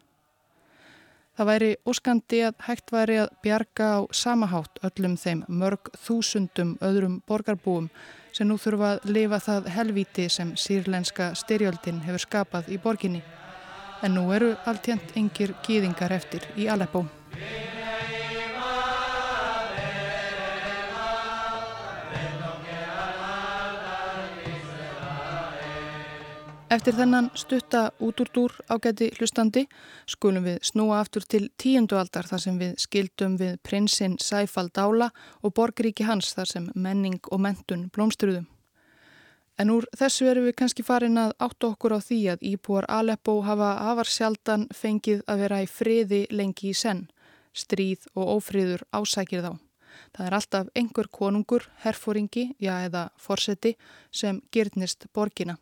Það 1.36 1.48
væri 1.48 1.70
óskandi 1.88 2.40
að 2.46 2.58
hægt 2.68 2.92
væri 2.92 3.20
að 3.24 3.30
bjarga 3.44 3.86
á 3.96 4.00
samahátt 4.12 4.82
öllum 4.88 5.16
þeim 5.18 5.46
mörg 5.48 5.92
þúsundum 6.04 6.74
öðrum 6.84 7.22
borgarbúum 7.28 7.88
sem 8.36 8.48
nú 8.48 8.60
þurfa 8.60 8.94
að 8.96 9.10
lifa 9.16 9.40
það 9.48 9.70
helvíti 9.76 10.28
sem 10.30 10.54
sírlenska 10.60 11.32
styrjöldin 11.40 12.04
hefur 12.06 12.26
skapað 12.26 12.72
í 12.72 12.80
borginni. 12.84 13.24
En 14.04 14.16
nú 14.18 14.28
eru 14.36 14.54
alltjent 14.66 15.16
engir 15.16 15.56
gýðingar 15.66 16.16
eftir 16.16 16.48
í 16.58 16.68
Aleppo. 16.72 17.06
Eftir 26.72 26.96
þennan 26.96 27.26
stutta 27.36 27.80
útúrdúr 28.00 28.54
ágæti 28.72 29.10
hlustandi 29.18 29.66
skulum 30.08 30.46
við 30.46 30.62
snúa 30.64 31.02
aftur 31.02 31.26
til 31.28 31.50
tíundu 31.60 31.98
aldar 32.00 32.30
þar 32.30 32.42
sem 32.46 32.60
við 32.62 32.78
skildum 32.80 33.34
við 33.42 33.58
prinsinn 33.68 34.14
Sæfald 34.24 34.72
Dála 34.78 35.10
og 35.44 35.52
borgríki 35.58 36.06
hans 36.08 36.30
þar 36.38 36.48
sem 36.48 36.70
menning 36.76 37.18
og 37.28 37.42
mentun 37.44 37.90
blómstruðum. 37.92 38.46
En 39.60 39.74
úr 39.74 39.84
þessu 40.00 40.30
erum 40.32 40.48
við 40.48 40.56
kannski 40.62 40.86
farin 40.88 41.20
að 41.20 41.34
áttu 41.44 41.74
okkur 41.74 41.98
á 41.98 42.00
því 42.00 42.20
að 42.34 42.46
íbúar 42.54 42.88
Aleppo 42.88 43.36
hafa 43.44 43.74
afar 43.90 44.08
sjaldan 44.08 44.64
fengið 44.72 45.26
að 45.28 45.44
vera 45.44 45.60
í 45.66 45.68
friði 45.68 46.22
lengi 46.32 46.70
í 46.72 46.78
senn, 46.84 47.10
stríð 47.52 48.06
og 48.16 48.38
ófríður 48.38 48.86
ásækir 48.96 49.44
þá. 49.44 49.60
Það 50.16 50.30
er 50.30 50.38
alltaf 50.40 50.72
einhver 50.72 51.12
konungur, 51.12 51.68
herfóringi, 51.84 52.54
já 52.64 52.78
eða 52.86 53.10
forseti 53.20 53.76
sem 54.08 54.40
gyrnist 54.56 55.10
borgina. 55.12 55.58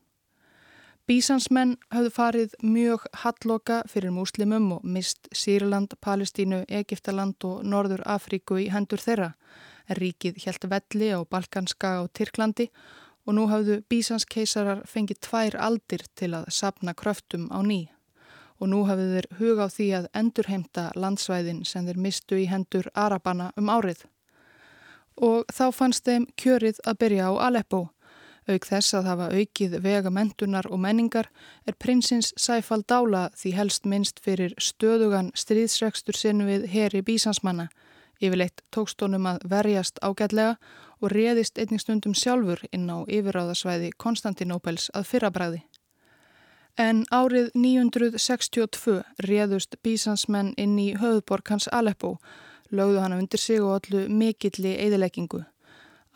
Bísansmenn 1.10 1.72
hafðu 1.89 2.10
farið 2.13 2.52
mjög 2.62 3.08
halloka 3.24 3.80
fyrir 3.89 4.12
múslimum 4.13 4.67
og 4.76 4.84
mist 4.86 5.26
Sýrland, 5.34 5.95
Palestínu, 6.06 6.60
Egiptaland 6.69 7.41
og 7.50 7.63
Norður 7.65 8.04
Afríku 8.06 8.60
í 8.62 8.67
hendur 8.69 9.02
þeirra. 9.02 9.32
Ríkið 9.98 10.38
helt 10.45 10.69
velli 10.69 11.10
á 11.10 11.26
Balkanska 11.26 11.95
og 12.04 12.12
Tyrklandi 12.13 12.69
og 13.26 13.39
nú 13.39 13.48
hafðu 13.50 13.80
bísanskeisarar 13.89 14.86
fengið 14.86 15.24
tvær 15.26 15.58
aldir 15.58 16.06
til 16.13 16.36
að 16.38 16.45
sapna 16.54 16.93
kröftum 16.93 17.50
á 17.50 17.58
ný. 17.65 17.89
Og 18.62 18.69
nú 18.69 18.86
hafðu 18.86 19.10
þeir 19.15 19.30
huga 19.41 19.65
á 19.65 19.74
því 19.74 19.91
að 19.98 20.10
endurheimta 20.13 20.91
landsvæðin 20.93 21.65
sem 21.65 21.89
þeir 21.89 22.06
mistu 22.06 22.38
í 22.38 22.45
hendur 22.54 22.93
Arabana 22.93 23.50
um 23.58 23.74
árið. 23.74 24.06
Og 25.17 25.50
þá 25.50 25.72
fannst 25.74 26.06
þeim 26.06 26.30
kjörið 26.38 26.86
að 26.86 27.02
byrja 27.02 27.34
á 27.34 27.50
Aleppo. 27.50 27.88
Auk 28.50 28.66
þess 28.66 28.96
að 28.98 29.08
hafa 29.12 29.26
aukið 29.30 29.76
vega 29.84 30.10
mentunar 30.10 30.66
og 30.74 30.80
menningar 30.82 31.28
er 31.70 31.76
prinsins 31.78 32.32
Sæfald 32.34 32.88
Dála 32.90 33.28
því 33.38 33.52
helst 33.54 33.86
minnst 33.86 34.22
fyrir 34.26 34.56
stöðugan 34.58 35.30
stríðsregstur 35.38 36.18
sinn 36.18 36.42
við 36.48 36.66
heri 36.74 37.04
bísansmanna. 37.06 37.68
Yfirleitt 38.20 38.64
tókst 38.74 39.02
honum 39.06 39.28
að 39.30 39.46
verjast 39.52 40.02
ágætlega 40.02 40.56
og 41.00 41.14
réðist 41.14 41.62
einnig 41.62 41.84
stundum 41.84 42.16
sjálfur 42.18 42.64
inn 42.74 42.90
á 42.90 43.06
yfirráðasvæði 43.06 43.94
Konstantinópels 44.02 44.90
að 44.98 45.08
fyrrabræði. 45.12 45.62
En 46.80 47.06
árið 47.12 47.52
962 47.54 48.98
réðust 49.28 49.78
bísansmenn 49.84 50.56
inn 50.58 50.78
í 50.80 50.90
höfðborg 50.98 51.54
hans 51.54 51.70
Aleppo, 51.70 52.18
lögðu 52.72 53.02
hann 53.04 53.18
undir 53.20 53.42
sig 53.42 53.62
og 53.62 53.78
allu 53.78 54.08
mikilli 54.10 54.74
eðileggingu. 54.80 55.46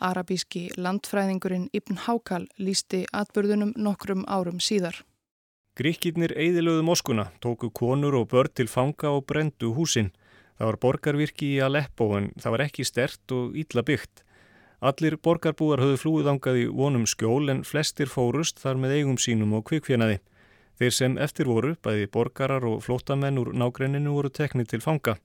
Arabíski 0.00 0.68
landfræðingurinn 0.76 1.68
Ibn 1.72 2.00
Hákal 2.06 2.46
lísti 2.58 3.04
atbörðunum 3.12 3.72
nokkrum 3.76 4.24
árum 4.26 4.60
síðar. 4.60 5.04
Gríkirnir 5.74 6.34
eigðilöðu 6.38 6.84
moskuna, 6.86 7.30
tóku 7.42 7.70
konur 7.74 8.14
og 8.14 8.28
börn 8.30 8.52
til 8.54 8.68
fanga 8.70 9.10
og 9.10 9.24
brendu 9.26 9.72
húsin. 9.74 10.12
Það 10.58 10.68
var 10.70 10.78
borgarvirki 10.82 11.48
í 11.56 11.62
Aleppo 11.66 12.12
en 12.18 12.30
það 12.38 12.54
var 12.54 12.64
ekki 12.66 12.86
stert 12.86 13.34
og 13.34 13.56
ítla 13.58 13.82
byggt. 13.82 14.22
Allir 14.84 15.16
borgarbúar 15.16 15.80
höfðu 15.80 15.98
flúið 16.02 16.30
í 16.60 16.66
vonum 16.68 17.06
skjól 17.06 17.50
en 17.50 17.64
flestir 17.64 18.06
fórust 18.06 18.60
þar 18.60 18.76
með 18.76 18.98
eigum 18.98 19.18
sínum 19.18 19.54
og 19.54 19.64
kvikfjanaði. 19.70 20.20
Þeir 20.78 20.92
sem 20.92 21.18
eftir 21.18 21.46
voru, 21.46 21.76
bæði 21.82 22.10
borgarar 22.10 22.64
og 22.66 22.82
flótamenn 22.82 23.38
úr 23.38 23.52
nágrenninu 23.54 24.12
voru 24.12 24.30
teknið 24.30 24.68
til 24.74 24.80
fanga. 24.82 25.16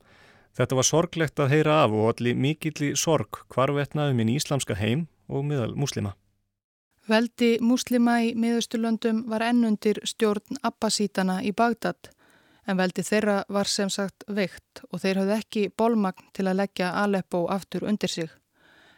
Þetta 0.57 0.75
var 0.79 0.88
sorglegt 0.88 1.39
að 1.39 1.51
heyra 1.53 1.81
af 1.83 1.93
og 1.95 2.09
allir 2.13 2.35
mikilli 2.35 2.93
sorg 2.97 3.43
hvarvetnaðum 3.53 4.23
inn 4.23 4.31
í 4.33 4.39
íslamska 4.39 4.75
heim 4.79 5.07
og 5.27 5.45
miðal 5.45 5.75
muslima. 5.77 6.15
Veldi 7.09 7.57
muslima 7.65 8.19
í 8.21 8.33
miðausturlöndum 8.38 9.23
var 9.29 9.41
ennundir 9.47 9.97
stjórn 10.05 10.59
Abbasítana 10.62 11.39
í 11.41 11.53
Bagdad 11.57 12.12
en 12.69 12.77
veldi 12.77 13.01
þeirra 13.05 13.39
var 13.49 13.69
sem 13.69 13.89
sagt 13.89 14.25
veikt 14.27 14.83
og 14.91 15.01
þeir 15.01 15.21
hafði 15.21 15.38
ekki 15.38 15.63
bólmagn 15.81 16.29
til 16.38 16.45
að 16.49 16.59
leggja 16.62 16.91
Aleppo 17.01 17.47
aftur 17.49 17.88
undir 17.89 18.13
sig. 18.13 18.29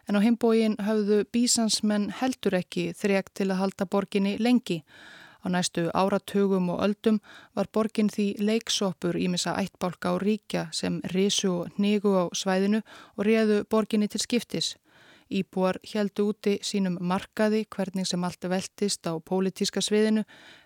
En 0.10 0.18
á 0.18 0.24
heimbógin 0.24 0.76
hafðu 0.82 1.22
bísansmenn 1.32 2.10
heldur 2.20 2.58
ekki 2.60 2.90
þrjagt 2.98 3.36
til 3.40 3.52
að 3.52 3.62
halda 3.62 3.88
borginni 3.88 4.36
lengi. 4.40 4.82
Á 5.42 5.50
næstu 5.50 5.90
áratugum 5.94 6.70
og 6.70 6.82
öldum 6.86 7.18
var 7.56 7.68
borgin 7.74 8.10
því 8.14 8.26
leiksoppur 8.46 9.18
í 9.18 9.28
missa 9.28 9.56
ættbálka 9.58 10.14
á 10.14 10.16
ríkja 10.22 10.68
sem 10.72 11.02
risu 11.14 11.50
og 11.62 11.70
hnigu 11.78 12.14
á 12.14 12.24
svæðinu 12.30 12.82
og 13.18 13.26
réðu 13.26 13.64
borginni 13.66 14.08
til 14.08 14.22
skiptis. 14.22 14.76
Íbúar 15.32 15.80
heldu 15.94 16.28
úti 16.30 16.58
sínum 16.62 16.98
markaði 17.00 17.64
hvernig 17.74 18.06
sem 18.08 18.24
allt 18.24 18.46
veltist 18.52 19.08
á 19.08 19.18
pólitíska 19.18 19.82
sviðinu 19.82 20.26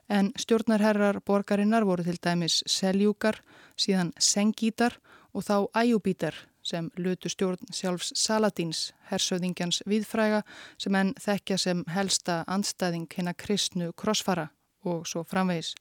en 0.09 0.31
stjórnarherrar 0.35 1.21
borgarinnar 1.21 1.85
voru 1.85 2.03
til 2.03 2.17
dæmis 2.17 2.63
seljúkar, 2.65 3.39
síðan 3.77 4.11
sengítar 4.19 4.97
og 5.33 5.45
þá 5.45 5.69
æjúbítar 5.71 6.35
sem 6.65 6.89
lutu 6.97 7.29
stjórn 7.29 7.61
sjálfs 7.71 8.11
Saladins, 8.17 8.91
hersöðingjans 9.11 9.83
viðfræga 9.85 10.41
sem 10.81 10.95
enn 10.97 11.13
þekkja 11.21 11.57
sem 11.61 11.85
helsta 11.93 12.41
andstæðing 12.47 13.07
hinn 13.13 13.29
að 13.29 13.41
kristnu 13.45 13.91
krossfara 13.93 14.49
og 14.85 15.07
svo 15.09 15.23
framvegis. 15.23 15.73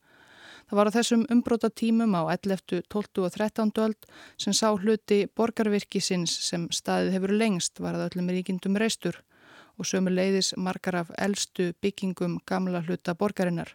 Það 0.64 0.78
var 0.78 0.88
á 0.88 0.96
þessum 0.96 1.22
umbróta 1.30 1.68
tímum 1.68 2.16
á 2.16 2.22
11., 2.32 2.82
12. 2.88 3.24
og 3.26 3.32
13. 3.34 3.72
öld 3.84 4.08
sem 4.40 4.56
sá 4.56 4.70
hluti 4.72 5.26
borgarvirkisins 5.36 6.32
sem 6.48 6.68
staðið 6.72 7.16
hefur 7.18 7.34
lengst 7.36 7.80
varð 7.84 8.06
öllum 8.08 8.30
ríkindum 8.32 8.78
reistur 8.80 9.20
og 9.78 9.88
sömu 9.88 10.12
leiðis 10.14 10.54
margar 10.56 11.02
af 11.02 11.10
eldstu 11.18 11.72
byggingum 11.82 12.38
gamla 12.46 12.80
hluta 12.86 13.14
borgarinnar. 13.14 13.74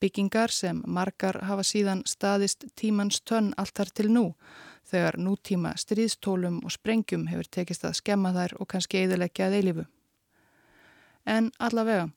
Byggingar 0.00 0.52
sem 0.52 0.82
margar 0.86 1.40
hafa 1.48 1.64
síðan 1.64 2.02
staðist 2.06 2.66
tímans 2.76 3.22
tönn 3.24 3.52
alltar 3.56 3.90
til 3.90 4.10
nú 4.12 4.34
þegar 4.90 5.16
nútíma 5.18 5.72
stríðstólum 5.80 6.60
og 6.64 6.74
sprengjum 6.74 7.26
hefur 7.30 7.48
tekist 7.50 7.86
að 7.88 7.98
skemma 8.02 8.34
þær 8.36 8.58
og 8.60 8.68
kannski 8.68 9.00
eðilegja 9.02 9.48
að 9.48 9.56
eilifu. 9.58 9.86
En 11.24 11.50
allavega 11.58 12.10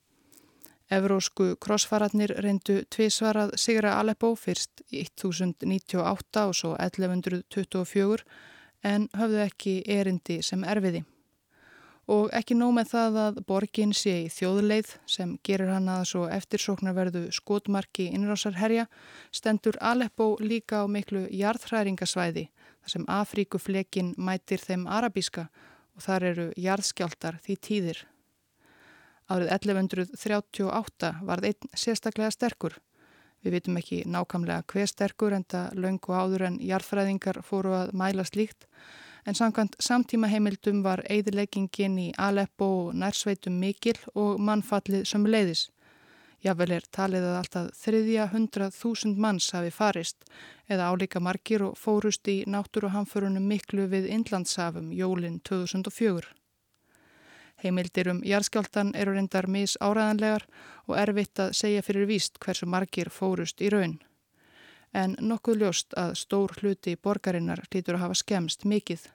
Evrósku 0.88 1.50
krossfararnir 1.60 2.32
reyndu 2.40 2.78
tvísvarað 2.88 3.50
Sigra 3.60 3.98
Aleppo 4.00 4.30
fyrst 4.40 4.80
í 4.88 5.02
1098 5.04 6.44
og 6.48 6.56
svo 6.56 6.72
1124 6.80 8.24
en 8.88 9.04
höfðu 9.18 9.42
ekki 9.44 9.74
erindi 9.84 10.38
sem 10.42 10.64
erfiði. 10.64 11.04
Og 12.08 12.30
ekki 12.32 12.56
nóg 12.56 12.72
með 12.78 12.92
það 12.94 13.20
að 13.26 13.40
borgin 13.50 13.92
sé 13.92 14.14
í 14.22 14.32
þjóðleið 14.32 14.94
sem 15.04 15.34
gerir 15.44 15.74
hann 15.74 15.90
að 15.92 16.06
svo 16.14 16.24
eftirsóknarverðu 16.32 17.26
skotmarki 17.36 18.08
innrásarherja 18.16 18.86
stendur 19.28 19.76
Aleppo 19.84 20.38
líka 20.40 20.80
á 20.80 20.84
miklu 20.88 21.26
jarðhræringasvæði 21.28 22.48
þar 22.48 22.94
sem 22.94 23.10
Afríkuflekin 23.12 24.14
mætir 24.16 24.64
þeim 24.64 24.88
arabíska 24.88 25.50
og 25.98 26.06
þar 26.06 26.30
eru 26.32 26.52
jarðskjáltar 26.56 27.42
því 27.44 27.64
tíðir. 27.68 28.06
Árið 29.28 29.50
1138 29.52 31.08
varð 31.28 31.50
einn 31.50 31.72
sérstaklega 31.76 32.30
sterkur. 32.32 32.78
Við 33.44 33.58
vitum 33.58 33.76
ekki 33.76 33.98
nákamlega 34.08 34.64
hver 34.72 34.88
sterkur 34.88 35.36
en 35.36 35.44
það 35.44 35.74
laungu 35.84 36.14
áður 36.16 36.44
en 36.48 36.56
jarðfræðingar 36.64 37.42
fóru 37.44 37.74
að 37.76 37.92
mæla 37.92 38.24
slíkt. 38.24 38.64
En 39.28 39.36
samkvæmt 39.36 39.76
samtíma 39.84 40.30
heimildum 40.32 40.80
var 40.82 41.02
eigðileggingin 41.12 41.98
í 42.00 42.06
Aleppo 42.16 42.70
og 42.86 42.96
nærsveitum 42.96 43.58
mikil 43.60 43.98
og 44.14 44.40
mannfallið 44.40 45.04
sem 45.12 45.28
leiðis. 45.28 45.68
Jável 46.40 46.70
er 46.78 46.88
talið 46.94 47.28
að 47.28 47.38
alltaf 47.42 47.70
þriðja 47.82 48.28
hundrað 48.32 48.76
þúsund 48.78 49.20
manns 49.20 49.50
hafi 49.52 49.74
farist 49.74 50.24
eða 50.70 50.88
álíka 50.88 51.20
margir 51.20 51.66
og 51.68 51.76
fórust 51.76 52.30
í 52.30 52.40
náttúruhamförunum 52.48 53.44
miklu 53.52 53.90
við 53.92 54.08
Inlandsafum 54.16 54.92
jólinn 54.94 55.42
2004. 55.44 56.37
Heimildir 57.62 58.10
um 58.12 58.20
jarðskjáltan 58.22 58.92
eru 58.94 59.14
reyndar 59.16 59.48
mis 59.50 59.76
áræðanlegar 59.82 60.46
og 60.86 60.96
erfitt 60.98 61.40
að 61.42 61.54
segja 61.58 61.82
fyrir 61.82 62.06
víst 62.06 62.38
hversu 62.38 62.68
margir 62.70 63.10
fórust 63.10 63.60
í 63.60 63.70
raun. 63.74 63.98
En 64.94 65.16
nokkuð 65.20 65.62
ljóst 65.62 65.96
að 65.98 66.14
stór 66.22 66.54
hluti 66.60 66.96
borgarinnar 66.96 67.64
hlýtur 67.68 67.98
að 67.98 68.06
hafa 68.06 68.20
skemst 68.22 68.64
mikið. 68.64 69.08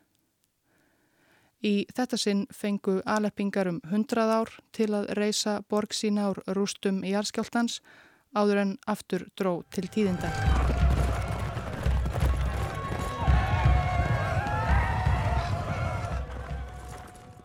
Í 1.63 1.87
þetta 1.95 2.19
sinn 2.19 2.45
fengu 2.51 2.99
aleppingar 3.07 3.71
um 3.71 3.79
hundrað 3.89 4.33
ár 4.39 4.55
til 4.75 4.91
að 4.91 5.13
reysa 5.15 5.61
borg 5.69 5.95
sína 5.95 6.27
ár 6.27 6.43
rústum 6.57 6.99
í 7.07 7.15
jarðskjáltans 7.15 7.79
áður 8.35 8.65
en 8.65 8.75
aftur 8.85 9.29
dró 9.39 9.61
til 9.71 9.87
tíðinda. 9.87 10.92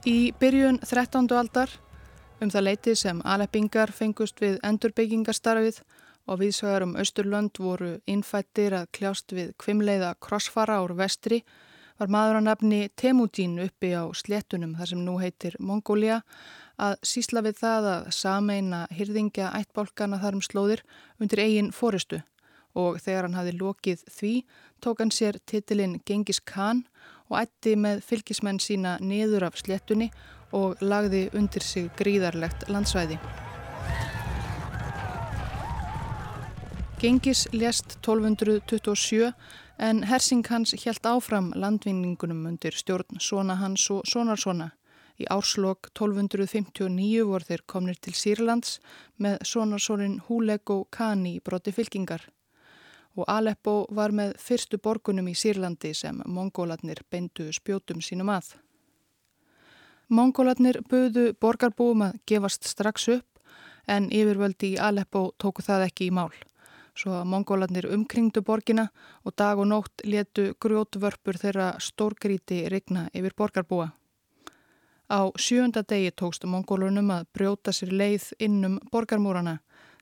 Í 0.09 0.33
byrjun 0.41 0.79
13. 0.81 1.27
aldar, 1.37 1.69
um 2.41 2.49
það 2.49 2.63
leiti 2.65 2.93
sem 2.97 3.19
aleppingar 3.29 3.91
fengust 3.93 4.39
við 4.41 4.55
endurbyggingarstarfið 4.65 5.83
og 6.31 6.39
viðsvegar 6.41 6.87
um 6.87 6.95
Östurlönd 7.03 7.61
voru 7.61 7.91
innfættir 8.09 8.77
að 8.79 8.87
kljást 8.97 9.35
við 9.37 9.51
kvimleiða 9.61 10.15
krossfara 10.25 10.79
úr 10.87 10.95
vestri, 10.97 11.43
var 12.01 12.09
maður 12.15 12.39
að 12.39 12.47
nafni 12.47 12.81
Temudín 12.97 13.59
uppi 13.67 13.91
á 13.93 14.09
sléttunum 14.17 14.79
þar 14.79 14.93
sem 14.95 15.05
nú 15.05 15.19
heitir 15.21 15.59
Mongólia 15.61 16.23
að 16.81 16.97
sísla 17.11 17.45
við 17.45 17.61
það 17.61 17.93
að 17.93 18.11
sameina 18.23 18.87
hyrðingja 18.95 19.53
ættbálkana 19.61 20.23
þarum 20.25 20.45
slóðir 20.47 20.87
undir 21.21 21.45
eigin 21.45 21.73
fóristu 21.75 22.23
og 22.79 22.97
þegar 23.03 23.29
hann 23.29 23.37
hafi 23.43 23.59
lokið 23.61 24.09
því 24.09 24.35
tók 24.81 25.03
hann 25.03 25.13
sér 25.13 25.37
titilinn 25.45 26.01
Gengis 26.09 26.41
Khan 26.41 26.87
og 27.29 27.41
ætti 27.43 27.75
með 27.77 28.03
fylgismenn 28.07 28.61
sína 28.63 28.97
niður 29.01 29.49
af 29.49 29.59
slettunni 29.61 30.11
og 30.57 30.81
lagði 30.81 31.29
undir 31.37 31.65
sig 31.65 31.91
gríðarlegt 31.99 32.69
landsvæði. 32.73 33.19
Gengis 36.99 37.47
lést 37.53 37.99
1227 38.01 39.33
en 39.79 40.03
hersing 40.11 40.47
hans 40.51 40.75
helt 40.85 41.05
áfram 41.07 41.53
landvinningunum 41.55 42.47
undir 42.51 42.75
stjórn 42.75 43.21
Sona 43.21 43.55
hans 43.61 43.85
og 43.95 44.03
Sonarsona. 44.11 44.73
Í 45.19 45.27
árslokk 45.31 45.91
1259 45.93 47.23
voru 47.27 47.47
þeir 47.47 47.63
komnir 47.67 48.01
til 48.03 48.15
Sýrlands 48.15 48.79
með 49.19 49.39
Sonarsonin 49.47 50.19
Húleg 50.27 50.71
og 50.75 50.89
Kani 50.95 51.39
broti 51.45 51.75
fylkingar 51.75 52.27
og 53.19 53.27
Aleppo 53.27 53.87
var 53.95 54.15
með 54.15 54.37
fyrstu 54.39 54.79
borgunum 54.79 55.29
í 55.31 55.35
Sýrlandi 55.35 55.91
sem 55.95 56.23
mongólatnir 56.27 57.03
beindu 57.11 57.49
spjótum 57.53 58.03
sínum 58.05 58.31
að. 58.31 58.55
Mongólatnir 60.09 60.81
buðu 60.89 61.33
borgarbúum 61.41 62.07
að 62.07 62.21
gefast 62.31 62.65
strax 62.65 63.09
upp 63.19 63.43
en 63.89 64.07
yfirvöldi 64.15 64.75
í 64.75 64.79
Aleppo 64.81 65.33
tóku 65.37 65.65
það 65.67 65.89
ekki 65.89 66.09
í 66.09 66.15
mál. 66.15 66.33
Svo 66.99 67.13
að 67.21 67.29
mongólatnir 67.31 67.87
umkringdu 67.95 68.43
borgina 68.43 68.89
og 69.25 69.35
dag 69.39 69.59
og 69.59 69.69
nótt 69.71 70.03
letu 70.05 70.53
grjótvörpur 70.63 71.39
þeirra 71.39 71.69
stórgríti 71.83 72.65
rigna 72.73 73.07
yfir 73.13 73.37
borgarbúa. 73.39 73.91
Á 75.09 75.21
sjönda 75.41 75.83
degi 75.89 76.11
tókstu 76.13 76.49
mongólunum 76.51 77.11
að 77.15 77.29
brjóta 77.33 77.73
sér 77.73 77.95
leið 77.97 78.33
innum 78.45 78.81
borgarmúrana 78.93 79.59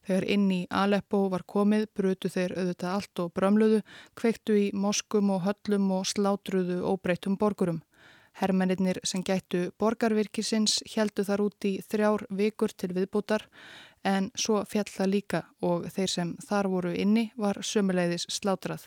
Þegar 0.06 0.24
inn 0.30 0.46
í 0.54 0.60
Aleppo 0.70 1.24
var 1.32 1.42
komið 1.50 1.88
brutu 1.98 2.30
þeir 2.30 2.54
auðvitað 2.54 2.92
allt 2.92 3.22
og 3.24 3.32
brömluðu, 3.34 3.80
kveiktu 4.14 4.54
í 4.60 4.66
moskum 4.70 5.32
og 5.34 5.42
höllum 5.48 5.90
og 5.96 6.06
slátruðu 6.06 6.78
óbreytum 6.86 7.34
borgurum. 7.40 7.82
Hermennir 8.36 9.00
sem 9.02 9.24
gættu 9.24 9.70
borgarvirkisins 9.80 10.82
heldu 10.92 11.24
þar 11.24 11.42
út 11.46 11.66
í 11.66 11.78
þrjár 11.82 12.26
vikur 12.28 12.74
til 12.76 12.92
viðbútar 12.92 13.46
en 14.04 14.30
svo 14.38 14.60
fjall 14.68 14.86
það 14.92 15.12
líka 15.14 15.42
og 15.64 15.88
þeir 15.90 16.12
sem 16.12 16.34
þar 16.44 16.68
voru 16.70 16.92
inni 16.94 17.30
var 17.36 17.58
sömuleiðis 17.64 18.28
slátrað. 18.30 18.86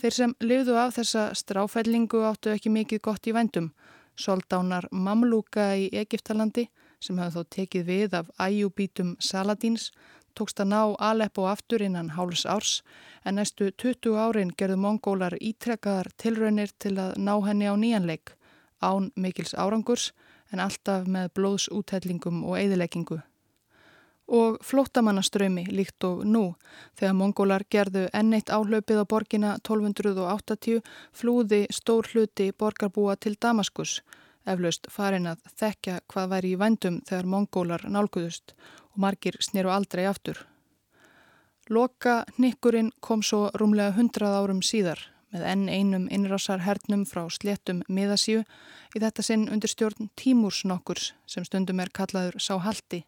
Þeir 0.00 0.16
sem 0.16 0.34
lifðu 0.42 0.78
af 0.80 0.96
þessa 0.96 1.28
stráfællingu 1.38 2.24
áttu 2.26 2.50
ekki 2.50 2.72
mikið 2.72 3.04
gott 3.04 3.28
í 3.28 3.36
vendum. 3.36 3.70
Soldánar 4.18 4.88
Mamluka 4.90 5.68
í 5.78 5.90
Egiptalandi 5.92 6.66
sem 7.02 7.18
hafði 7.18 7.40
þó 7.42 7.54
tekið 7.56 7.88
við 7.88 8.16
af 8.20 8.30
æjubítum 8.38 9.16
Saladins, 9.20 9.90
tókst 10.38 10.60
að 10.62 10.70
ná 10.72 10.82
Aleppo 11.10 11.46
aftur 11.50 11.82
innan 11.84 12.12
háls 12.16 12.44
árs 12.48 12.80
en 13.24 13.36
næstu 13.36 13.70
20 13.82 14.16
árin 14.16 14.54
gerðu 14.56 14.78
mongólar 14.84 15.36
ítrekkaðar 15.40 16.12
tilraunir 16.16 16.72
til 16.78 16.94
að 17.02 17.18
ná 17.18 17.34
henni 17.46 17.68
á 17.68 17.74
nýjanleik, 17.76 18.32
án 18.80 19.10
mikils 19.16 19.54
árangurs 19.54 20.12
en 20.52 20.62
alltaf 20.62 21.04
með 21.08 21.28
blóðsúthellingum 21.36 22.42
og 22.44 22.58
eðileggingu. 22.60 23.20
Og 24.32 24.58
flótamannaströymi 24.64 25.66
líkt 25.74 26.04
og 26.08 26.22
nú, 26.24 26.54
þegar 26.96 27.16
mongólar 27.18 27.64
gerðu 27.68 28.06
enneitt 28.16 28.52
áhlaupið 28.54 29.02
á 29.02 29.04
borgina 29.04 29.54
1280 29.60 30.80
flúði 31.12 31.66
stór 31.74 32.08
hluti 32.12 32.52
borgarbúa 32.56 33.18
til 33.20 33.36
Damaskus 33.36 34.00
eflaust 34.48 34.88
farin 34.90 35.28
að 35.30 35.42
þekka 35.60 36.00
hvað 36.12 36.30
væri 36.34 36.52
í 36.54 36.58
vændum 36.60 37.00
þegar 37.08 37.30
mongólar 37.34 37.86
nálguðust 37.88 38.54
og 38.92 38.98
margir 39.04 39.38
sneru 39.40 39.72
aldrei 39.72 40.04
aftur. 40.08 40.40
Loka 41.70 42.24
nikkurinn 42.42 42.90
kom 43.00 43.22
svo 43.22 43.48
rúmlega 43.54 43.94
hundrað 43.96 44.38
árum 44.40 44.62
síðar 44.66 45.06
með 45.32 45.46
enn 45.48 45.68
einum 45.68 46.08
innrásar 46.12 46.64
hernum 46.66 47.06
frá 47.08 47.22
sléttum 47.32 47.80
miðasíu 47.88 48.42
í 48.92 49.00
þetta 49.00 49.24
sinn 49.24 49.48
undir 49.48 49.70
stjórn 49.72 50.10
Tímúrs 50.18 50.64
nokkurs 50.68 51.12
sem 51.26 51.46
stundum 51.48 51.80
er 51.80 51.92
kallaður 51.94 52.36
sá 52.42 52.58
haldi 52.60 53.04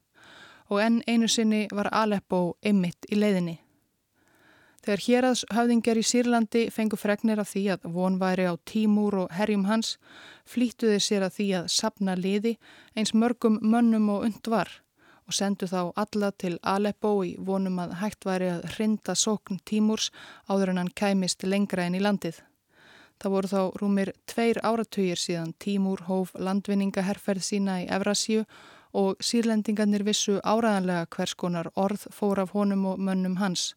og 0.71 0.81
enn 0.81 1.03
einu 1.07 1.29
sinni 1.29 1.67
var 1.73 1.91
Aleppo 1.93 2.57
einmitt 2.65 3.11
í 3.13 3.19
leiðinni. 3.21 3.59
Þegar 4.85 5.01
hérads 5.01 5.43
höfðingjar 5.49 5.97
í 5.97 6.05
Sýrlandi 6.05 6.63
fengu 6.69 6.99
fregnir 7.01 7.41
af 7.41 7.55
því 7.55 7.63
að 7.73 7.85
von 7.95 8.19
væri 8.21 8.45
á 8.45 8.55
tímúr 8.69 9.15
og 9.23 9.31
herjum 9.33 9.65
hans, 9.65 9.95
flýttuði 10.45 10.99
sér 11.01 11.25
að 11.25 11.37
því 11.39 11.47
að 11.61 11.69
sapna 11.73 12.17
liði 12.21 12.59
eins 12.93 13.15
mörgum 13.17 13.57
mönnum 13.65 14.11
og 14.13 14.27
und 14.29 14.51
var 14.53 14.69
og 15.25 15.33
sendu 15.33 15.65
þá 15.65 15.93
alla 15.97 16.31
til 16.37 16.59
Aleppo 16.63 17.13
í 17.25 17.35
vonum 17.41 17.79
að 17.81 17.95
hægt 18.03 18.27
væri 18.29 18.51
að 18.53 18.67
hrinda 18.75 19.15
sókn 19.17 19.61
tímúrs 19.65 20.11
áður 20.49 20.75
en 20.75 20.83
hann 20.83 20.93
kæmist 21.01 21.47
lengra 21.49 21.87
en 21.87 21.97
í 21.97 22.03
landið. 22.05 22.43
Það 23.23 23.35
voru 23.35 23.49
þá 23.49 23.61
rúmir 23.81 24.11
tveir 24.29 24.61
áratugir 24.61 25.21
síðan 25.21 25.55
tímúr 25.65 26.05
hóf 26.09 26.35
landvinningaherferð 26.37 27.47
sína 27.47 27.79
í 27.85 27.89
Evrasíu 27.89 28.45
og 28.93 29.17
sírlendingarnir 29.25 30.05
vissu 30.05 30.37
áraðanlega 30.45 31.09
hvers 31.17 31.35
konar 31.35 31.71
orð 31.75 32.05
fór 32.13 32.43
af 32.45 32.53
honum 32.53 32.85
og 32.93 33.01
mönnum 33.01 33.39
hans. 33.41 33.73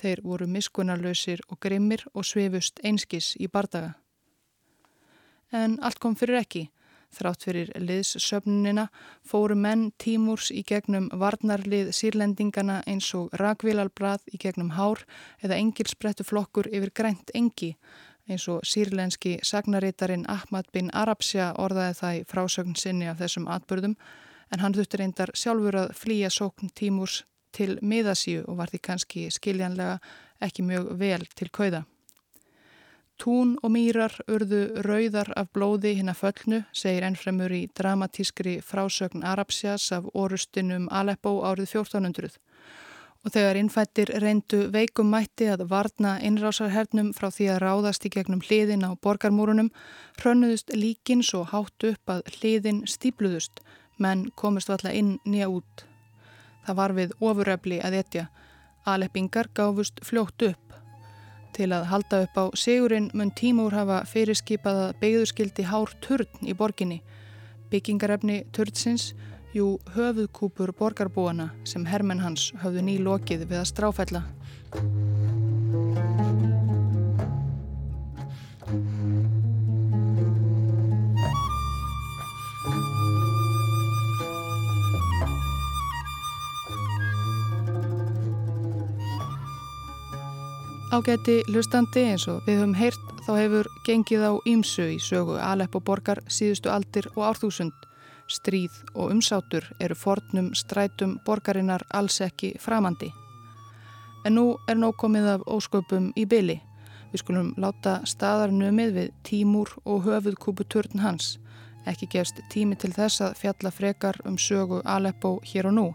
Þeir 0.00 0.22
voru 0.24 0.48
miskunarlausir 0.48 1.42
og 1.48 1.60
grimmir 1.60 2.06
og 2.14 2.24
svefust 2.24 2.80
einskis 2.84 3.34
í 3.36 3.48
bardaga. 3.52 3.94
En 5.52 5.78
allt 5.82 5.98
kom 6.00 6.16
fyrir 6.16 6.40
ekki. 6.40 6.68
Þrátt 7.10 7.42
fyrir 7.42 7.70
liðssöfnunina 7.74 8.84
fóru 9.26 9.56
menn 9.58 9.88
tímúrs 9.98 10.52
í 10.54 10.62
gegnum 10.62 11.08
varnarlið 11.10 11.90
sírlendingana 11.96 12.76
eins 12.86 13.08
og 13.18 13.34
rakvílalbrað 13.40 14.28
í 14.30 14.38
gegnum 14.38 14.70
hár 14.76 15.02
eða 15.42 15.58
engilsbrettu 15.58 16.24
flokkur 16.28 16.70
yfir 16.70 16.94
grænt 16.94 17.34
engi 17.34 17.72
eins 18.30 18.46
og 18.48 18.62
sírlenski 18.62 19.38
sagnarítarin 19.42 20.24
Ahmad 20.28 20.70
bin 20.72 20.90
Arabsja 20.94 21.50
orðaði 21.58 21.96
það 22.00 22.18
í 22.18 22.26
frásögn 22.30 22.76
sinni 22.78 23.08
af 23.10 23.18
þessum 23.18 23.48
atbyrðum 23.50 23.96
en 24.50 24.62
hann 24.62 24.76
þurfti 24.76 25.00
reyndar 25.00 25.34
sjálfur 25.34 25.78
að 25.82 25.92
flýja 25.98 26.30
sókn 26.30 26.70
tímúrs 26.74 27.24
til 27.52 27.78
miðasíu 27.82 28.44
og 28.46 28.60
var 28.60 28.72
því 28.72 28.82
kannski 28.86 29.28
skiljanlega 29.30 29.98
ekki 30.40 30.64
mjög 30.66 30.92
vel 31.00 31.26
til 31.36 31.50
kauða. 31.52 31.84
Tún 33.20 33.58
og 33.60 33.68
mýrar 33.74 34.14
urðu 34.32 34.80
rauðar 34.86 35.28
af 35.36 35.50
blóði 35.52 35.92
hinn 35.98 36.08
að 36.08 36.22
föllnu, 36.22 36.60
segir 36.72 37.04
ennfremur 37.04 37.52
í 37.52 37.66
dramatískri 37.76 38.54
frásögn 38.64 39.26
Arabsjas 39.28 39.90
af 39.92 40.06
orustinum 40.14 40.86
Aleppo 40.88 41.34
árið 41.44 41.74
1400. 41.74 42.38
Og 43.20 43.34
þegar 43.34 43.58
innfættir 43.60 44.14
reyndu 44.24 44.62
veikum 44.72 45.12
mætti 45.12 45.50
að 45.52 45.66
varna 45.68 46.14
innrásarhernum 46.24 47.12
frá 47.12 47.28
því 47.28 47.50
að 47.52 47.60
ráðast 47.66 48.08
í 48.08 48.12
gegnum 48.14 48.40
hliðin 48.40 48.88
á 48.88 48.96
borgarmúrunum, 48.96 49.68
hrönnuðust 50.22 50.72
líkin 50.72 51.20
svo 51.20 51.44
hátt 51.52 51.90
upp 51.90 52.16
að 52.16 52.24
hliðin 52.38 52.86
stípluðust, 52.88 53.60
menn 54.00 54.30
komist 54.32 54.72
valla 54.72 54.96
inn 54.96 55.18
nýja 55.28 55.52
út. 55.52 55.89
Það 56.66 56.78
var 56.80 56.94
við 56.96 57.14
ofuröfli 57.20 57.80
að 57.84 57.96
etja. 58.00 58.26
Aleppingar 58.88 59.50
gáfust 59.54 60.00
fljótt 60.04 60.42
upp. 60.48 60.76
Til 61.56 61.70
að 61.74 61.88
halda 61.90 62.22
upp 62.24 62.38
á 62.38 62.44
sigurinn 62.54 63.10
mun 63.14 63.32
Tímúr 63.34 63.74
hafa 63.74 64.04
fyrirskipað 64.08 64.82
að 64.84 64.98
beigðuskildi 65.02 65.66
hár 65.66 65.92
turn 66.04 66.46
í 66.46 66.54
borginni. 66.54 67.00
Byggingarefni 67.70 68.44
turnsins, 68.54 69.12
jú 69.54 69.78
höfuðkúpur 69.94 70.72
borgarbúana 70.78 71.50
sem 71.64 71.86
hermenn 71.86 72.22
hans 72.22 72.50
höfðu 72.62 72.86
nýlokið 72.86 73.48
við 73.50 73.62
að 73.62 73.70
stráfælla. 73.74 74.24
Ágæti 90.90 91.36
hlustandi 91.46 92.02
eins 92.02 92.24
og 92.26 92.40
við 92.48 92.56
höfum 92.58 92.72
heyrt 92.74 93.10
þá 93.22 93.28
hefur 93.36 93.68
gengið 93.86 94.24
á 94.26 94.32
ímsu 94.50 94.88
í 94.90 94.96
sögu 94.98 95.36
Aleppo 95.38 95.78
borgar 95.86 96.18
síðustu 96.26 96.72
aldir 96.74 97.06
og 97.12 97.28
árþúsund. 97.28 97.76
Stríð 98.26 98.74
og 98.96 99.12
umsátur 99.14 99.68
eru 99.78 99.94
fornum 99.94 100.48
strætum 100.50 101.20
borgarinnar 101.22 101.84
alls 101.94 102.18
ekki 102.26 102.56
framandi. 102.58 103.12
En 104.26 104.34
nú 104.34 104.56
er 104.66 104.82
nóg 104.82 104.98
komið 104.98 105.30
af 105.36 105.46
ósköpum 105.46 106.10
í 106.18 106.26
byli. 106.26 106.58
Við 107.12 107.22
skulum 107.22 107.54
láta 107.54 108.00
staðarnumið 108.02 108.94
við 108.98 109.14
tímúr 109.22 109.70
og 109.84 110.02
höfuðkúpu 110.08 110.66
törn 110.66 111.06
hans. 111.06 111.36
Ekki 111.86 112.10
gefst 112.18 112.42
tími 112.50 112.74
til 112.74 112.90
þess 112.98 113.22
að 113.28 113.38
fjalla 113.38 113.70
frekar 113.70 114.18
um 114.26 114.34
sögu 114.34 114.82
Aleppo 114.82 115.36
hér 115.54 115.70
og 115.70 115.78
nú. 115.78 115.88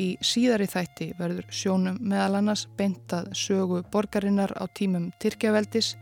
Í 0.00 0.14
síðari 0.24 0.64
þætti 0.70 1.10
verður 1.18 1.48
sjónum 1.52 1.98
meðal 2.00 2.38
annars 2.38 2.64
beintað 2.78 3.28
sögu 3.36 3.82
borgarinnar 3.92 4.54
á 4.56 4.64
tímum 4.72 5.10
Tyrkjaveldis 5.20 5.92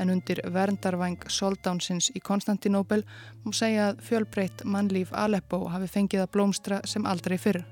en 0.00 0.12
undir 0.12 0.42
verndarvæng 0.52 1.24
Soldánsins 1.32 2.10
í 2.16 2.20
Konstantinóbel 2.20 3.02
múi 3.44 3.56
segja 3.56 3.90
að 3.90 4.04
fjölbreytt 4.08 4.64
mannlíf 4.68 5.12
Aleppo 5.16 5.64
hafi 5.72 5.88
fengið 5.88 6.26
að 6.26 6.32
blómstra 6.36 6.80
sem 6.84 7.06
aldrei 7.08 7.38
fyrr. 7.40 7.62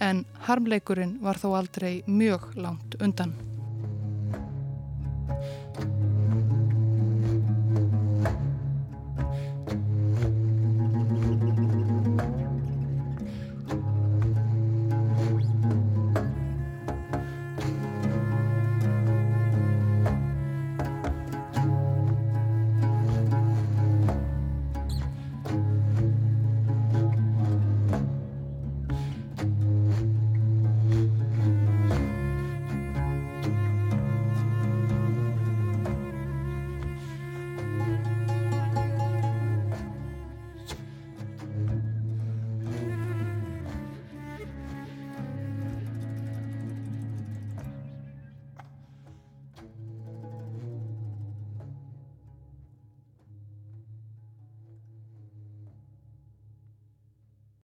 En 0.00 0.24
harmleikurinn 0.48 1.18
var 1.22 1.40
þó 1.40 1.52
aldrei 1.60 2.02
mjög 2.06 2.52
langt 2.56 2.96
undan. 3.00 3.36